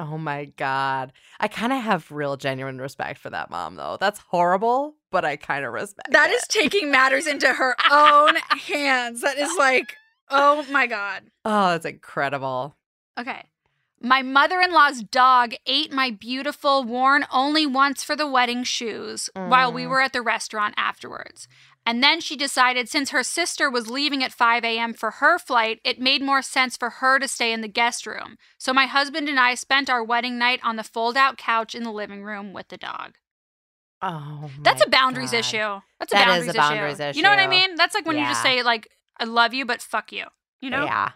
[0.00, 1.12] Oh my god.
[1.40, 3.96] I kind of have real genuine respect for that mom though.
[3.98, 6.34] That's horrible, but I kind of respect That it.
[6.34, 9.22] is taking matters into her own hands.
[9.22, 9.96] That is like,
[10.30, 11.24] oh my God.
[11.44, 12.76] Oh, that's incredible.
[13.18, 13.44] Okay.
[14.00, 19.28] My mother in law's dog ate my beautiful, worn only once for the wedding shoes
[19.34, 19.88] while we Mm.
[19.88, 21.48] were at the restaurant afterwards.
[21.88, 24.92] And then she decided since her sister was leaving at 5 a.m.
[24.92, 28.36] for her flight, it made more sense for her to stay in the guest room.
[28.58, 31.84] So my husband and I spent our wedding night on the fold out couch in
[31.84, 33.14] the living room with the dog.
[34.02, 35.38] Oh, That's a boundaries God.
[35.38, 35.80] issue.
[35.98, 37.74] That's a That boundaries, is a boundaries You know what I mean?
[37.76, 40.26] That's like when you just say like I love you but fuck you.
[40.60, 40.84] You know?
[40.84, 41.12] Yeah.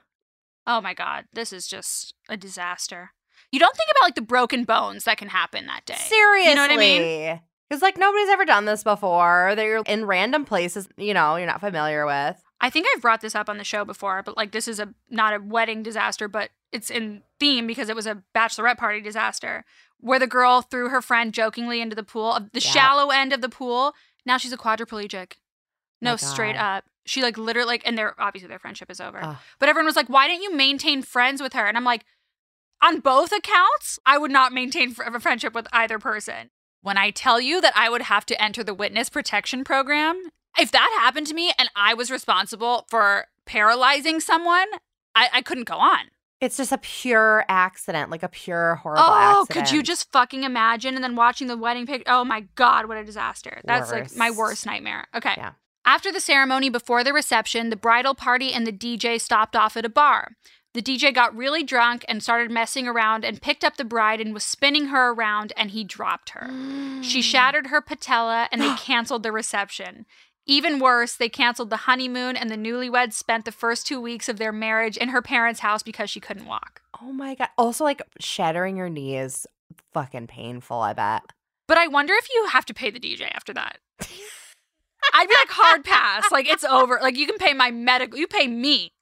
[0.67, 3.11] Oh my god, this is just a disaster.
[3.51, 5.97] You don't think about like the broken bones that can happen that day.
[5.99, 6.49] Seriously.
[6.49, 7.41] You know what I mean?
[7.73, 9.55] Because like nobody's ever done this before.
[9.57, 12.37] They're in random places, you know, you're not familiar with.
[12.61, 14.93] I think I've brought this up on the show before, but like this is a
[15.09, 19.65] not a wedding disaster, but it's in theme because it was a bachelorette party disaster
[20.01, 22.73] where the girl threw her friend jokingly into the pool, the Yeah.
[22.73, 23.95] shallow end of the pool.
[24.27, 25.37] Now she's a quadriplegic.
[26.03, 26.85] No, straight up.
[27.07, 29.25] She like literally like, and their obviously their friendship is over.
[29.25, 29.37] Ugh.
[29.59, 32.05] But everyone was like, "Why didn't you maintain friends with her?" And I'm like,
[32.83, 36.51] on both accounts, I would not maintain fr- a friendship with either person.
[36.83, 40.21] When I tell you that I would have to enter the witness protection program,
[40.59, 44.67] if that happened to me and I was responsible for paralyzing someone,
[45.15, 46.11] I, I couldn't go on.
[46.41, 49.69] It's just a pure accident, like a pure horrible oh, accident.
[49.69, 50.97] could you just fucking imagine?
[50.97, 52.03] And then watching the wedding pic.
[52.09, 53.61] Oh my God, what a disaster.
[53.65, 54.39] That's like my Worst.
[54.39, 55.07] worst nightmare.
[55.15, 55.35] Okay.
[55.37, 55.53] Yeah.
[55.85, 59.85] After the ceremony, before the reception, the bridal party and the DJ stopped off at
[59.85, 60.33] a bar.
[60.75, 64.33] The DJ got really drunk and started messing around and picked up the bride and
[64.33, 66.47] was spinning her around and he dropped her.
[67.03, 67.23] She mm.
[67.23, 70.07] shattered her patella and they canceled the reception.
[70.47, 74.39] Even worse, they canceled the honeymoon and the newlyweds spent the first two weeks of
[74.39, 76.81] their marriage in her parents' house because she couldn't walk.
[77.03, 77.51] Oh my god.
[77.59, 79.47] Also, like shattering your knee is
[79.93, 81.23] fucking painful, I bet.
[81.69, 83.79] But I wonder if you have to pay the DJ after that.
[85.15, 86.31] I'd be like hard pass.
[86.33, 86.99] Like it's over.
[87.01, 88.19] Like you can pay my medical.
[88.19, 88.93] You pay me.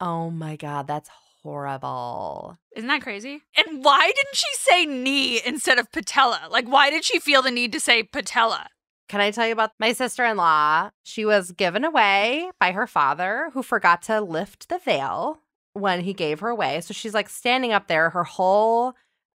[0.00, 1.10] Oh my god, that's
[1.42, 2.58] horrible.
[2.74, 3.42] Isn't that crazy?
[3.56, 6.48] And why didn't she say knee instead of patella?
[6.50, 8.68] Like why did she feel the need to say patella?
[9.08, 10.90] Can I tell you about my sister in law?
[11.02, 15.40] She was given away by her father, who forgot to lift the veil
[15.72, 16.80] when he gave her away.
[16.80, 18.94] So she's like standing up there, her whole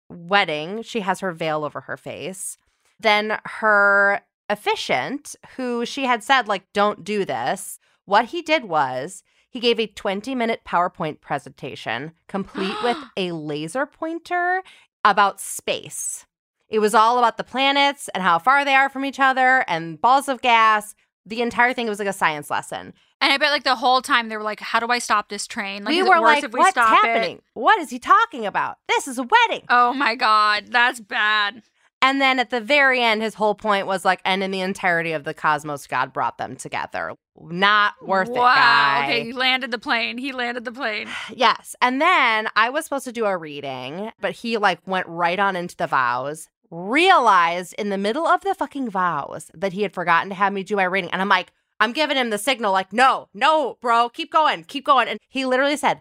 [0.09, 2.57] wedding, she has her veil over her face.
[3.01, 9.23] Then her officiant, who she had said, like, don't do this, what he did was
[9.55, 14.65] he gave a 20 minute PowerPoint presentation, complete with a laser pointer
[15.05, 16.27] about space.
[16.69, 20.01] It was all about the planets and how far they are from each other and
[20.01, 20.97] balls of gas.
[21.25, 22.95] The entire thing was like a science lesson.
[23.21, 25.47] And I bet like the whole time they were like, "How do I stop this
[25.47, 27.37] train?" Like, we were like, we what's happening?
[27.37, 27.45] It?
[27.55, 28.79] What is he talking about?
[28.89, 29.65] This is a wedding.
[29.71, 31.63] Oh my god, that's bad.
[32.05, 35.13] And then at the very end, his whole point was like, and in the entirety
[35.13, 37.15] of the cosmos, God brought them together.
[37.41, 38.35] Not worth wow.
[38.35, 39.03] it, Wow.
[39.05, 40.19] Okay, he landed the plane.
[40.19, 41.09] He landed the plane.
[41.35, 41.75] Yes.
[41.81, 45.57] And then I was supposed to do a reading, but he like went right on
[45.57, 50.29] into the vows, realized in the middle of the fucking vows that he had forgotten
[50.29, 51.11] to have me do my reading.
[51.11, 54.85] And I'm like, I'm giving him the signal, like, no, no, bro, keep going, keep
[54.85, 55.09] going.
[55.09, 56.01] And he literally said,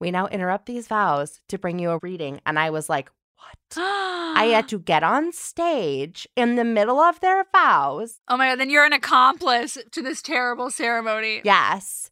[0.00, 2.40] We now interrupt these vows to bring you a reading.
[2.46, 3.10] And I was like,
[3.42, 3.82] What?
[3.82, 8.20] I had to get on stage in the middle of their vows.
[8.28, 11.40] Oh my god, then you're an accomplice to this terrible ceremony.
[11.44, 12.10] Yes.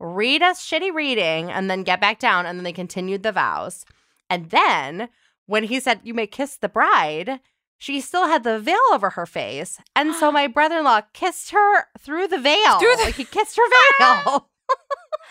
[0.00, 2.46] Read a shitty reading and then get back down.
[2.46, 3.84] And then they continued the vows.
[4.28, 5.08] And then
[5.46, 7.40] when he said, You may kiss the bride,
[7.78, 9.78] she still had the veil over her face.
[9.94, 12.78] And so my brother in law kissed her through the veil.
[12.80, 13.68] Through the- like he kissed her
[14.00, 14.48] veil.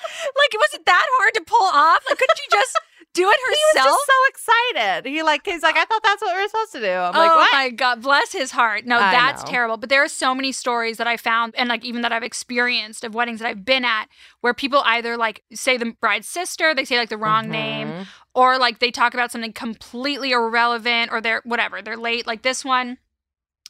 [0.04, 2.04] Like, was it that hard to pull off?
[2.10, 2.80] Like, couldn't she just
[3.14, 3.58] do it herself?
[3.74, 5.10] he was just so excited.
[5.10, 6.92] He like he's like, I thought that's what we were supposed to do.
[6.92, 7.52] I'm like, oh what?
[7.54, 8.86] my god, bless his heart.
[8.86, 9.52] No, I that's know.
[9.52, 9.78] terrible.
[9.78, 13.04] But there are so many stories that I found and like even that I've experienced
[13.04, 14.06] of weddings that I've been at
[14.42, 18.08] where people either like say the bride's sister, they say like the wrong name, Mhm.
[18.34, 22.26] or like they talk about something completely irrelevant or they're whatever, they're late.
[22.26, 22.98] Like this one,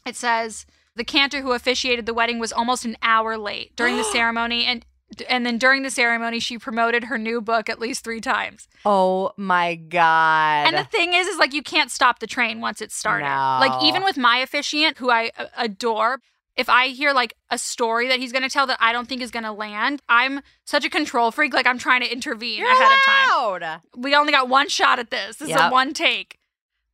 [0.06, 4.04] it says the cantor who officiated the wedding was almost an hour late during the
[4.12, 4.84] ceremony and
[5.28, 8.68] and then during the ceremony she promoted her new book at least 3 times.
[8.84, 10.66] Oh my god.
[10.66, 13.24] And the thing is, is like you can't stop the train once it's started.
[13.24, 13.58] No.
[13.60, 16.20] Like even with my officiant, who I uh, adore,
[16.56, 19.22] if I hear like a story that he's going to tell that I don't think
[19.22, 21.54] is going to land, I'm such a control freak.
[21.54, 23.28] Like I'm trying to intervene You're ahead of time.
[23.96, 25.36] We only got one shot at this.
[25.36, 26.38] This is a one take.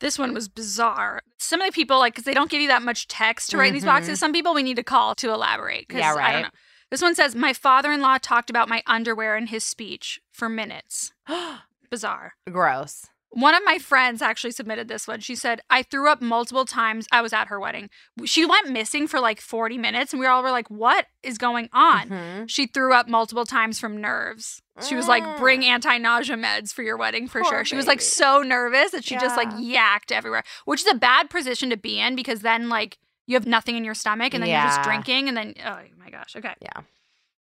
[0.00, 1.22] This one was bizarre.
[1.38, 3.68] Some of the people, like, because they don't give you that much text to write
[3.68, 5.86] in these boxes, some people we need to call to elaborate.
[5.92, 6.46] Yeah, I right.
[6.90, 10.48] This one says, My father in law talked about my underwear in his speech for
[10.48, 11.12] minutes.
[11.90, 12.34] Bizarre.
[12.50, 13.06] Gross.
[13.30, 15.20] One of my friends actually submitted this one.
[15.20, 17.06] She said, I threw up multiple times.
[17.12, 17.90] I was at her wedding.
[18.24, 21.68] She went missing for like 40 minutes, and we all were like, What is going
[21.74, 22.08] on?
[22.08, 22.48] Mhm.
[22.48, 24.62] She threw up multiple times from nerves.
[24.80, 25.38] She was like, Mm.
[25.38, 27.64] Bring anti nausea meds for your wedding for Poor sure.
[27.66, 31.28] She was like so nervous that she just like yacked everywhere, which is a bad
[31.28, 32.96] position to be in because then, like,
[33.28, 36.10] you have nothing in your stomach and then you're just drinking and then oh my
[36.10, 36.34] gosh.
[36.34, 36.54] Okay.
[36.60, 36.82] Yeah.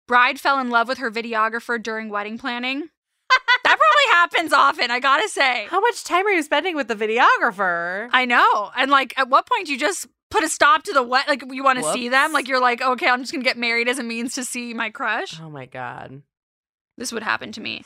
[0.08, 2.82] Bride fell in love with her videographer during wedding planning.
[3.64, 5.66] that probably happens often, I gotta say.
[5.70, 8.10] How much time are you spending with the videographer?
[8.14, 8.72] I know.
[8.78, 11.44] And like at what point do you just put a stop to the wet like
[11.52, 12.32] you want to see them?
[12.32, 14.92] Like you're like, okay, I'm just gonna get married as a means to see my
[14.92, 15.40] crush.
[15.42, 16.22] oh my god.
[16.98, 17.84] This would happen to me.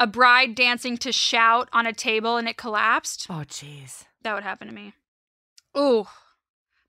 [0.00, 3.28] A bride dancing to shout on a table and it collapsed.
[3.30, 4.04] Oh jeez.
[4.22, 4.94] That would happen to me.
[5.78, 6.06] Ooh.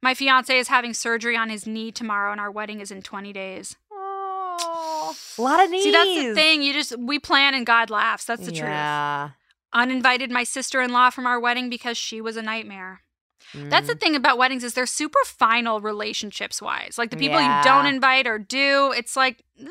[0.01, 3.33] My fiance is having surgery on his knee tomorrow and our wedding is in 20
[3.33, 3.75] days.
[3.91, 5.83] Oh, a lot of knees.
[5.83, 6.62] See, that's the thing.
[6.62, 8.25] You just, we plan and God laughs.
[8.25, 9.31] That's the truth.
[9.73, 13.01] Uninvited my sister in law from our wedding because she was a nightmare.
[13.53, 13.99] That's the Mm.
[13.99, 16.97] thing about weddings is they're super final relationships wise.
[16.97, 17.60] Like the people Yeah.
[17.60, 19.69] you don't invite or do, it's like, "Ugh."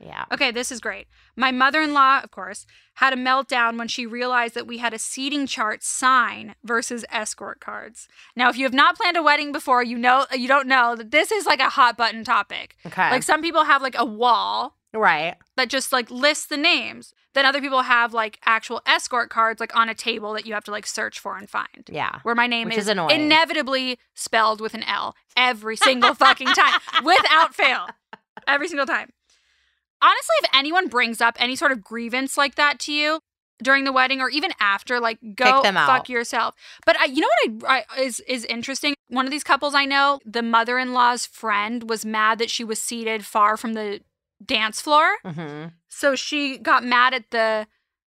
[0.00, 0.24] Yeah.
[0.32, 1.06] okay, this is great.
[1.36, 4.92] My mother in law, of course, had a meltdown when she realized that we had
[4.92, 8.08] a seating chart sign versus escort cards.
[8.36, 11.10] Now, if you have not planned a wedding before, you know you don't know that
[11.10, 12.76] this is like a hot button topic.
[12.86, 13.10] Okay.
[13.10, 15.36] Like some people have like a wall right.
[15.56, 17.14] that just like lists the names.
[17.34, 20.64] Then other people have like actual escort cards like on a table that you have
[20.64, 21.88] to like search for and find.
[21.90, 22.20] Yeah.
[22.22, 23.20] Where my name Which is, is annoying.
[23.22, 27.88] inevitably spelled with an L every single fucking time, without fail.
[28.46, 29.10] Every single time.
[30.04, 33.20] Honestly, if anyone brings up any sort of grievance like that to you
[33.62, 36.08] during the wedding or even after, like go fuck out.
[36.10, 36.54] yourself.
[36.84, 38.94] But I, you know what I, I is is interesting?
[39.08, 43.24] One of these couples I know, the mother-in-law's friend was mad that she was seated
[43.24, 44.00] far from the
[44.44, 45.16] dance floor.
[45.24, 45.68] Mm-hmm.
[45.88, 47.66] So she got mad at the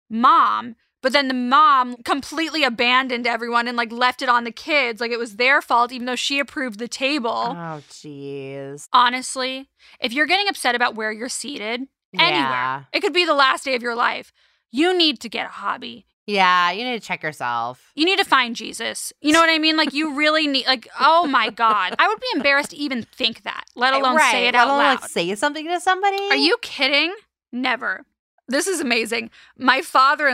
[0.10, 5.00] mom, but then the mom completely abandoned everyone and like left it on the kids.
[5.00, 7.56] Like it was their fault, even though she approved the table.
[7.56, 8.88] Oh jeez.
[8.92, 11.84] Honestly, if you're getting upset about where you're seated,
[12.18, 14.34] anywhere, it could be the last day of your life.
[14.72, 16.06] You need to get a hobby.
[16.26, 16.72] Yeah.
[16.72, 17.92] You need to check yourself.
[17.96, 19.14] You need to find Jesus.
[19.22, 19.78] You know what I mean?
[19.78, 21.96] Like you really need like oh my god.
[22.00, 24.32] I would be embarrassed to even think that, let eh, alone right.
[24.32, 25.02] say it out alone, loud.
[25.02, 26.22] Like say something to somebody.
[26.30, 27.14] Are you kidding?
[27.52, 28.06] Never.
[28.50, 29.30] This is amazing.
[29.58, 30.28] My father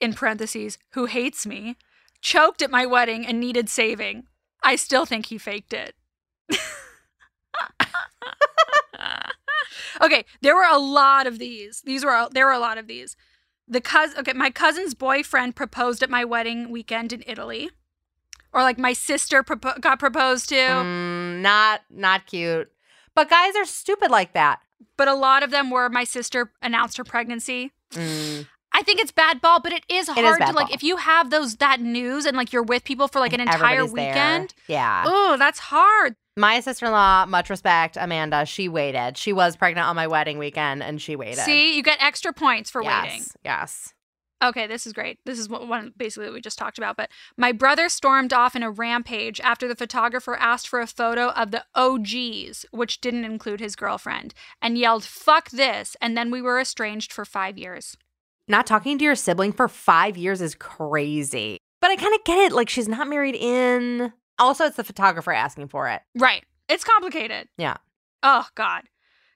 [0.00, 1.76] in parentheses, who hates me,
[2.20, 4.24] choked at my wedding and needed saving.
[4.62, 5.94] I still think he faked it.
[10.00, 11.82] okay, there were a lot of these.
[11.82, 13.16] These were there were a lot of these.
[13.66, 17.70] The cousin, okay, my cousin's boyfriend proposed at my wedding weekend in Italy,
[18.52, 20.56] or like my sister propo- got proposed to.
[20.56, 22.70] Mm, not not cute.
[23.14, 24.60] But guys are stupid like that.
[24.96, 27.72] But a lot of them were my sister announced her pregnancy.
[27.92, 28.46] Mm.
[28.78, 30.74] I think it's bad ball, but it is is hard bad to like ball.
[30.74, 33.50] if you have those that news and like you're with people for like an And
[33.50, 34.08] entire everybody's there.
[34.10, 34.54] weekend.
[34.68, 35.02] Yeah.
[35.04, 36.14] Oh, that's hard.
[36.36, 39.16] My sister in law, much respect, Amanda, she waited.
[39.16, 41.38] She was pregnant on my wedding weekend and she waited.
[41.38, 43.26] See, you get extra points for yes, waiting.
[43.44, 43.92] Yes.
[44.40, 45.18] Okay, this is great.
[45.26, 46.96] This is what one basically what we just talked about.
[46.96, 51.30] But my brother stormed off in a rampage after the photographer asked for a photo
[51.30, 56.40] of the OGs, which didn't include his girlfriend, and yelled "fuck this," and then we
[56.40, 57.96] were estranged for five years.
[58.48, 61.58] Not talking to your sibling for five years is crazy.
[61.80, 62.52] But I kind of get it.
[62.52, 64.12] Like, she's not married in.
[64.38, 66.02] Also, it's the photographer asking for it.
[66.16, 66.44] Right.
[66.68, 67.48] It's complicated.
[67.56, 67.76] Yeah.
[68.22, 68.84] Oh, God.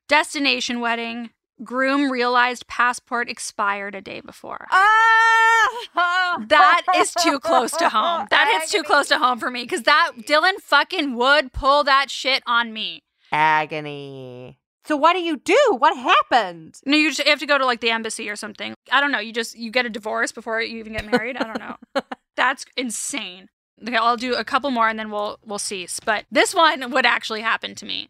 [0.09, 1.31] Destination wedding.
[1.63, 4.67] Groom realized passport expired a day before.
[4.71, 6.39] Ah!
[6.49, 8.27] That is too close to home.
[8.31, 12.11] That hits too close to home for me because that Dylan fucking would pull that
[12.11, 13.05] shit on me.
[13.31, 14.59] Agony.
[14.85, 15.77] So, what do you do?
[15.79, 16.81] What happened?
[16.85, 18.75] No, you just have to go to like the embassy or something.
[18.91, 19.21] I don't know.
[19.21, 21.37] You just you get a divorce before you even get married.
[21.37, 22.03] I don't know.
[22.37, 23.49] That's insane.
[23.81, 26.01] Okay, I'll do a couple more and then we'll we'll cease.
[26.01, 28.09] But this one would actually happen to me.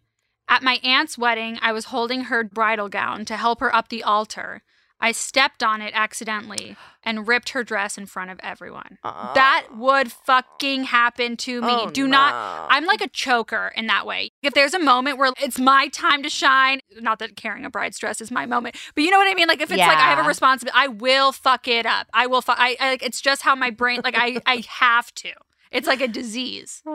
[0.48, 4.02] At my aunt's wedding, I was holding her bridal gown to help her up the
[4.02, 4.62] altar.
[5.02, 8.98] I stepped on it accidentally and ripped her dress in front of everyone.
[9.02, 11.66] That would fucking happen to me.
[11.70, 12.68] Oh, Do not.
[12.70, 14.30] I'm like a choker in that way.
[14.42, 17.98] If there's a moment where it's my time to shine, not that carrying a bride's
[17.98, 19.48] dress is my moment, but you know what I mean?
[19.48, 22.06] Like if it's like I have a responsibility, I will fuck it up.
[22.14, 22.56] I will fuck.
[22.60, 25.32] I, I like it's just how my brain like I I have to.
[25.72, 26.82] It's like a disease.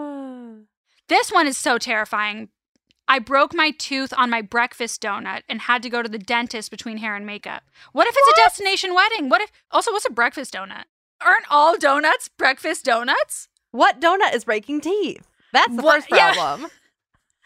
[1.09, 2.49] This one is so terrifying.
[3.07, 6.71] I broke my tooth on my breakfast donut and had to go to the dentist
[6.71, 7.63] between hair and makeup.
[7.93, 9.29] What if it's a destination wedding?
[9.29, 10.83] What if also what's a breakfast donut?
[11.21, 13.47] Aren't all donuts breakfast donuts?
[13.71, 15.27] what donut is breaking teeth?
[15.53, 16.33] That's the What- first yeah.
[16.33, 16.69] problem.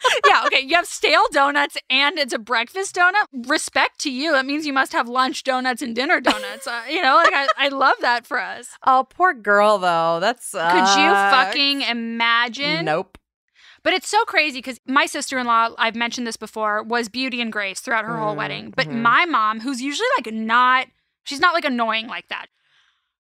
[0.28, 0.62] yeah, okay.
[0.62, 3.26] You have stale donuts and it's a breakfast donut.
[3.48, 4.32] Respect to you.
[4.32, 6.66] That means you must have lunch donuts and dinner donuts.
[6.66, 8.70] Uh, you know, like I, I love that for us.
[8.84, 10.18] Oh, poor girl, though.
[10.20, 10.52] That's.
[10.52, 12.86] Could you fucking imagine?
[12.86, 13.18] Nope.
[13.84, 17.42] But it's so crazy because my sister in law, I've mentioned this before, was beauty
[17.42, 18.74] and grace throughout her whole Mm, wedding.
[18.76, 19.02] But mhm.
[19.02, 20.88] my mom, who's usually like not,
[21.24, 22.48] she's not like annoying like that.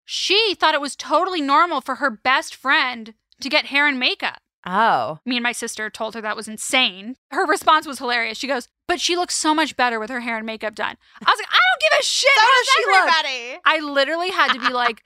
[0.05, 4.39] She thought it was totally normal for her best friend to get hair and makeup.
[4.65, 5.19] Oh.
[5.25, 7.15] Me and my sister told her that was insane.
[7.31, 8.37] Her response was hilarious.
[8.37, 10.97] She goes, But she looks so much better with her hair and makeup done.
[11.25, 13.59] I was like, I don't give a shit So does she everybody.
[13.65, 15.01] I literally had to be like,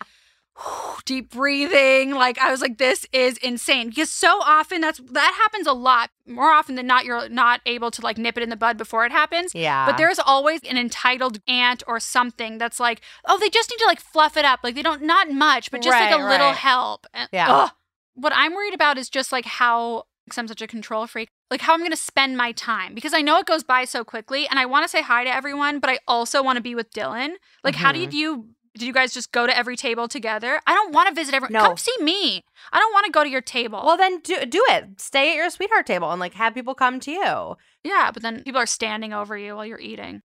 [1.06, 2.12] deep breathing.
[2.12, 3.89] Like I was like, this is insane.
[3.89, 6.10] Because so often that's that happens a lot.
[6.28, 9.06] More often than not, you're not able to like nip it in the bud before
[9.06, 9.53] it happens.
[9.53, 9.86] Yeah.
[9.86, 13.86] But there's always an entitled aunt or something that's like, oh, they just need to
[13.86, 14.62] like fluff it up.
[14.64, 17.06] Like they don't not much, but just like Right, a little help.
[17.14, 17.51] And- Yeah.
[17.51, 17.72] ugh.
[18.16, 21.62] What I'm worried about is just like how because I'm such a control freak, like
[21.62, 24.47] how I'm going to spend my time because I know it goes by so quickly
[24.47, 26.91] and I want to say hi to everyone, but I also want to be with
[26.91, 27.34] Dylan.
[27.64, 27.95] Like, how Mhm.
[27.95, 28.47] did you,
[28.78, 30.59] did you guys just go to every table together?
[30.67, 31.53] I don't want to visit everyone.
[31.53, 31.67] No.
[31.67, 32.43] Come see me.
[32.71, 33.82] I don't want to go to your table.
[33.86, 34.99] well, then do do it.
[35.01, 37.55] Stay at your sweetheart table and like have people come to you.
[37.84, 40.21] yeah, but then people are standing over you while you're eating.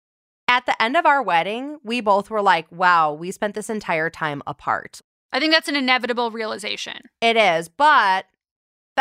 [0.48, 4.10] At the end of our wedding, we both were like, "Wow, we spent this entire
[4.10, 7.02] time apart." I think that's an inevitable realization.
[7.22, 8.26] It is, but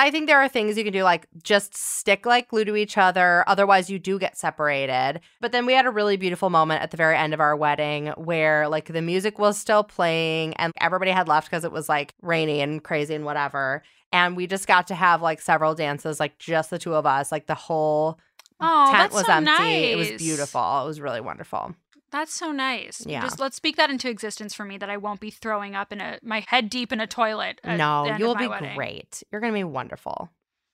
[0.00, 2.98] I think there are things you can do, like just stick like glue to each
[2.98, 3.44] other.
[3.46, 5.20] Otherwise, you do get separated.
[5.40, 8.08] But then we had a really beautiful moment at the very end of our wedding
[8.16, 12.14] where like the music was still playing and everybody had left because it was like
[12.22, 13.82] rainy and crazy and whatever.
[14.12, 17.30] And we just got to have like several dances, like just the two of us.
[17.30, 18.18] Like the whole
[18.60, 19.92] Oh, tent was so empty.
[19.92, 20.82] It was beautiful.
[20.82, 21.74] It was really wonderful.
[22.10, 23.04] That's so nice.
[23.06, 23.20] Yeah.
[23.22, 26.00] Just let's speak that into existence for me that I won't be throwing up in
[26.00, 27.60] a my head deep in a toilet.
[27.64, 28.74] no, you'll be wedding.
[28.74, 29.22] great.
[29.30, 30.30] You're going to be wonderful.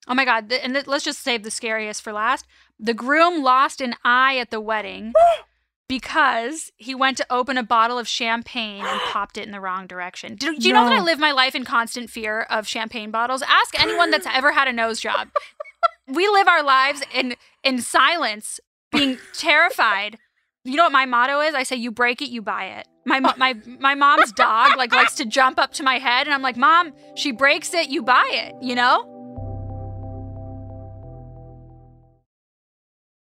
[0.06, 0.52] Oh my god!
[0.52, 2.46] And let's just save the scariest for last.
[2.78, 5.14] The groom lost an eye at the wedding
[5.88, 9.86] because he went to open a bottle of champagne and popped it in the wrong
[9.86, 10.36] direction.
[10.36, 13.42] Do, do you know that I live my life in constant fear of champagne bottles?
[13.42, 15.28] Ask anyone that's ever had a nose job.
[16.06, 18.60] we live our lives in in silence,
[18.92, 20.18] being terrified.
[20.64, 21.54] You know what my motto is?
[21.54, 25.14] I say, "You break it, you buy it." My my my mom's dog like likes
[25.16, 28.28] to jump up to my head, and I'm like, "Mom, she breaks it, you buy
[28.32, 29.10] it." You know.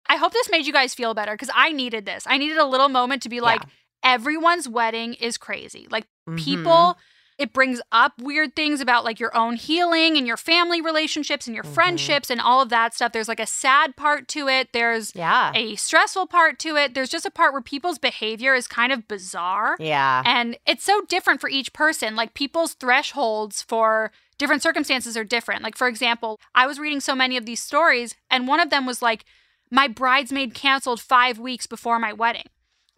[0.09, 2.25] I hope this made you guys feel better because I needed this.
[2.29, 3.65] I needed a little moment to be like,
[4.05, 5.89] everyone's wedding is crazy.
[5.91, 6.37] Like, Mhm.
[6.37, 6.97] people,
[7.39, 11.55] it brings up weird things about like your own healing and your family relationships and
[11.55, 11.75] your Mhm.
[11.75, 13.13] friendships and all of that stuff.
[13.13, 15.53] There's like a sad part to it, there's Yeah.
[15.55, 16.95] a stressful part to it.
[16.95, 19.77] There's just a part where people's behavior is kind of bizarre.
[19.79, 20.23] Yeah.
[20.25, 22.17] And it's so different for each person.
[22.17, 25.63] Like people's thresholds for different circumstances are different.
[25.63, 28.85] Like, for example, I was reading so many of these stories, and one of them
[28.87, 29.25] was like,
[29.71, 32.45] my bridesmaid canceled five weeks before my wedding.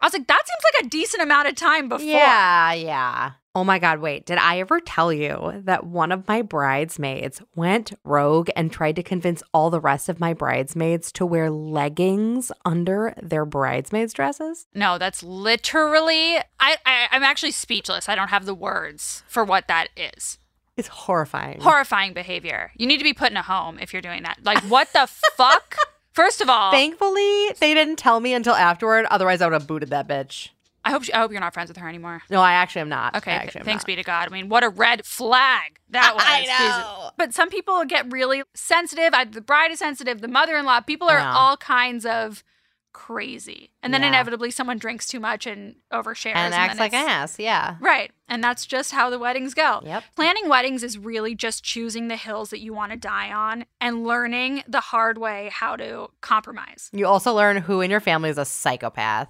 [0.01, 2.05] I was like, that seems like a decent amount of time before.
[2.05, 3.31] Yeah, yeah.
[3.59, 4.25] Oh my God, wait.
[4.25, 9.03] Did I ever tell you that one of my bridesmaids went rogue and tried to
[9.03, 14.65] convince all the rest of my bridesmaids to wear leggings under their bridesmaids' dresses?
[14.73, 18.07] No, that's literally, I, I, I'm actually speechless.
[18.07, 20.37] I don't have the words for what that is.
[20.77, 21.59] It's horrifying.
[21.59, 22.71] Horrifying behavior.
[22.77, 24.39] You need to be put in a home if you're doing that.
[24.41, 25.05] Like, what the
[25.35, 25.75] fuck?
[26.13, 29.05] First of all, Thankfully, they didn't tell me until afterward.
[29.07, 30.51] Otherwise, I would have booted that bitch.
[30.89, 32.23] I hope she, I hope you're not friends with her anymore.
[32.31, 33.15] No, I actually am not.
[33.17, 33.85] Okay, th- am thanks not.
[33.87, 34.27] be to God.
[34.27, 36.23] I mean, what a red flag that was.
[36.25, 36.57] I Jesus.
[36.57, 37.11] know.
[37.15, 39.13] But some people get really sensitive.
[39.13, 40.19] I, the bride is sensitive.
[40.21, 40.81] The mother-in-law.
[40.81, 42.43] People are all kinds of
[42.91, 44.07] crazy, and then Yeah.
[44.09, 47.37] inevitably someone drinks too much and overshares And acts then like an ass.
[47.39, 47.75] Yeah.
[47.79, 49.81] Right, and that's just how the weddings go.
[49.85, 50.03] Yep.
[50.15, 54.05] Planning weddings is really just choosing the hills that you want to die on and
[54.05, 56.89] learning the hard way how to compromise.
[56.91, 59.29] You also learn who in your family is a psychopath.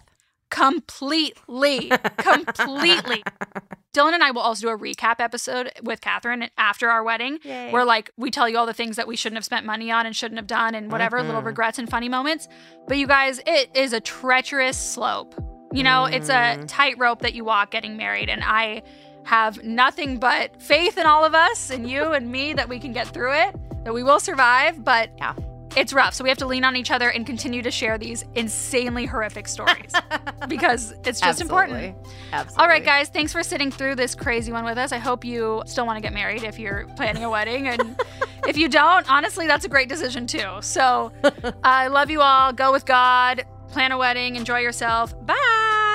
[0.49, 1.91] Completely.
[2.17, 3.23] Completely.
[3.93, 7.71] Dylan and I will also do a recap episode with Catherine after our wedding Yay.
[7.71, 10.05] where like we tell you all the things that we shouldn't have spent money on
[10.05, 11.45] and shouldn't have done and whatever little Mhm.
[11.47, 12.47] regrets and funny moments.
[12.87, 15.33] But you guys, it is a treacherous slope.
[15.73, 16.65] You know, it's a Mm.
[16.67, 18.83] tightrope that you walk getting married and I
[19.25, 22.93] have nothing but faith in all of us and you and me that we can
[22.93, 25.33] get through it, that we will survive, but Yeah.
[25.75, 26.13] It's rough.
[26.13, 29.47] So we have to lean on each other and continue to share these insanely horrific
[29.47, 29.91] stories
[30.47, 31.77] because it's just important.
[31.77, 32.11] Absolutely.
[32.33, 32.61] Absolutely.
[32.61, 34.91] All right, guys, thanks for sitting through this crazy one with us.
[34.91, 37.67] I hope you still want to get married if you're planning a wedding.
[37.67, 37.99] And
[38.47, 40.57] if you don't, honestly, that's a great decision too.
[40.61, 41.11] So
[41.63, 42.53] I love you all.
[42.53, 45.13] Go with God, plan a wedding, enjoy yourself.
[45.25, 45.88] Bye.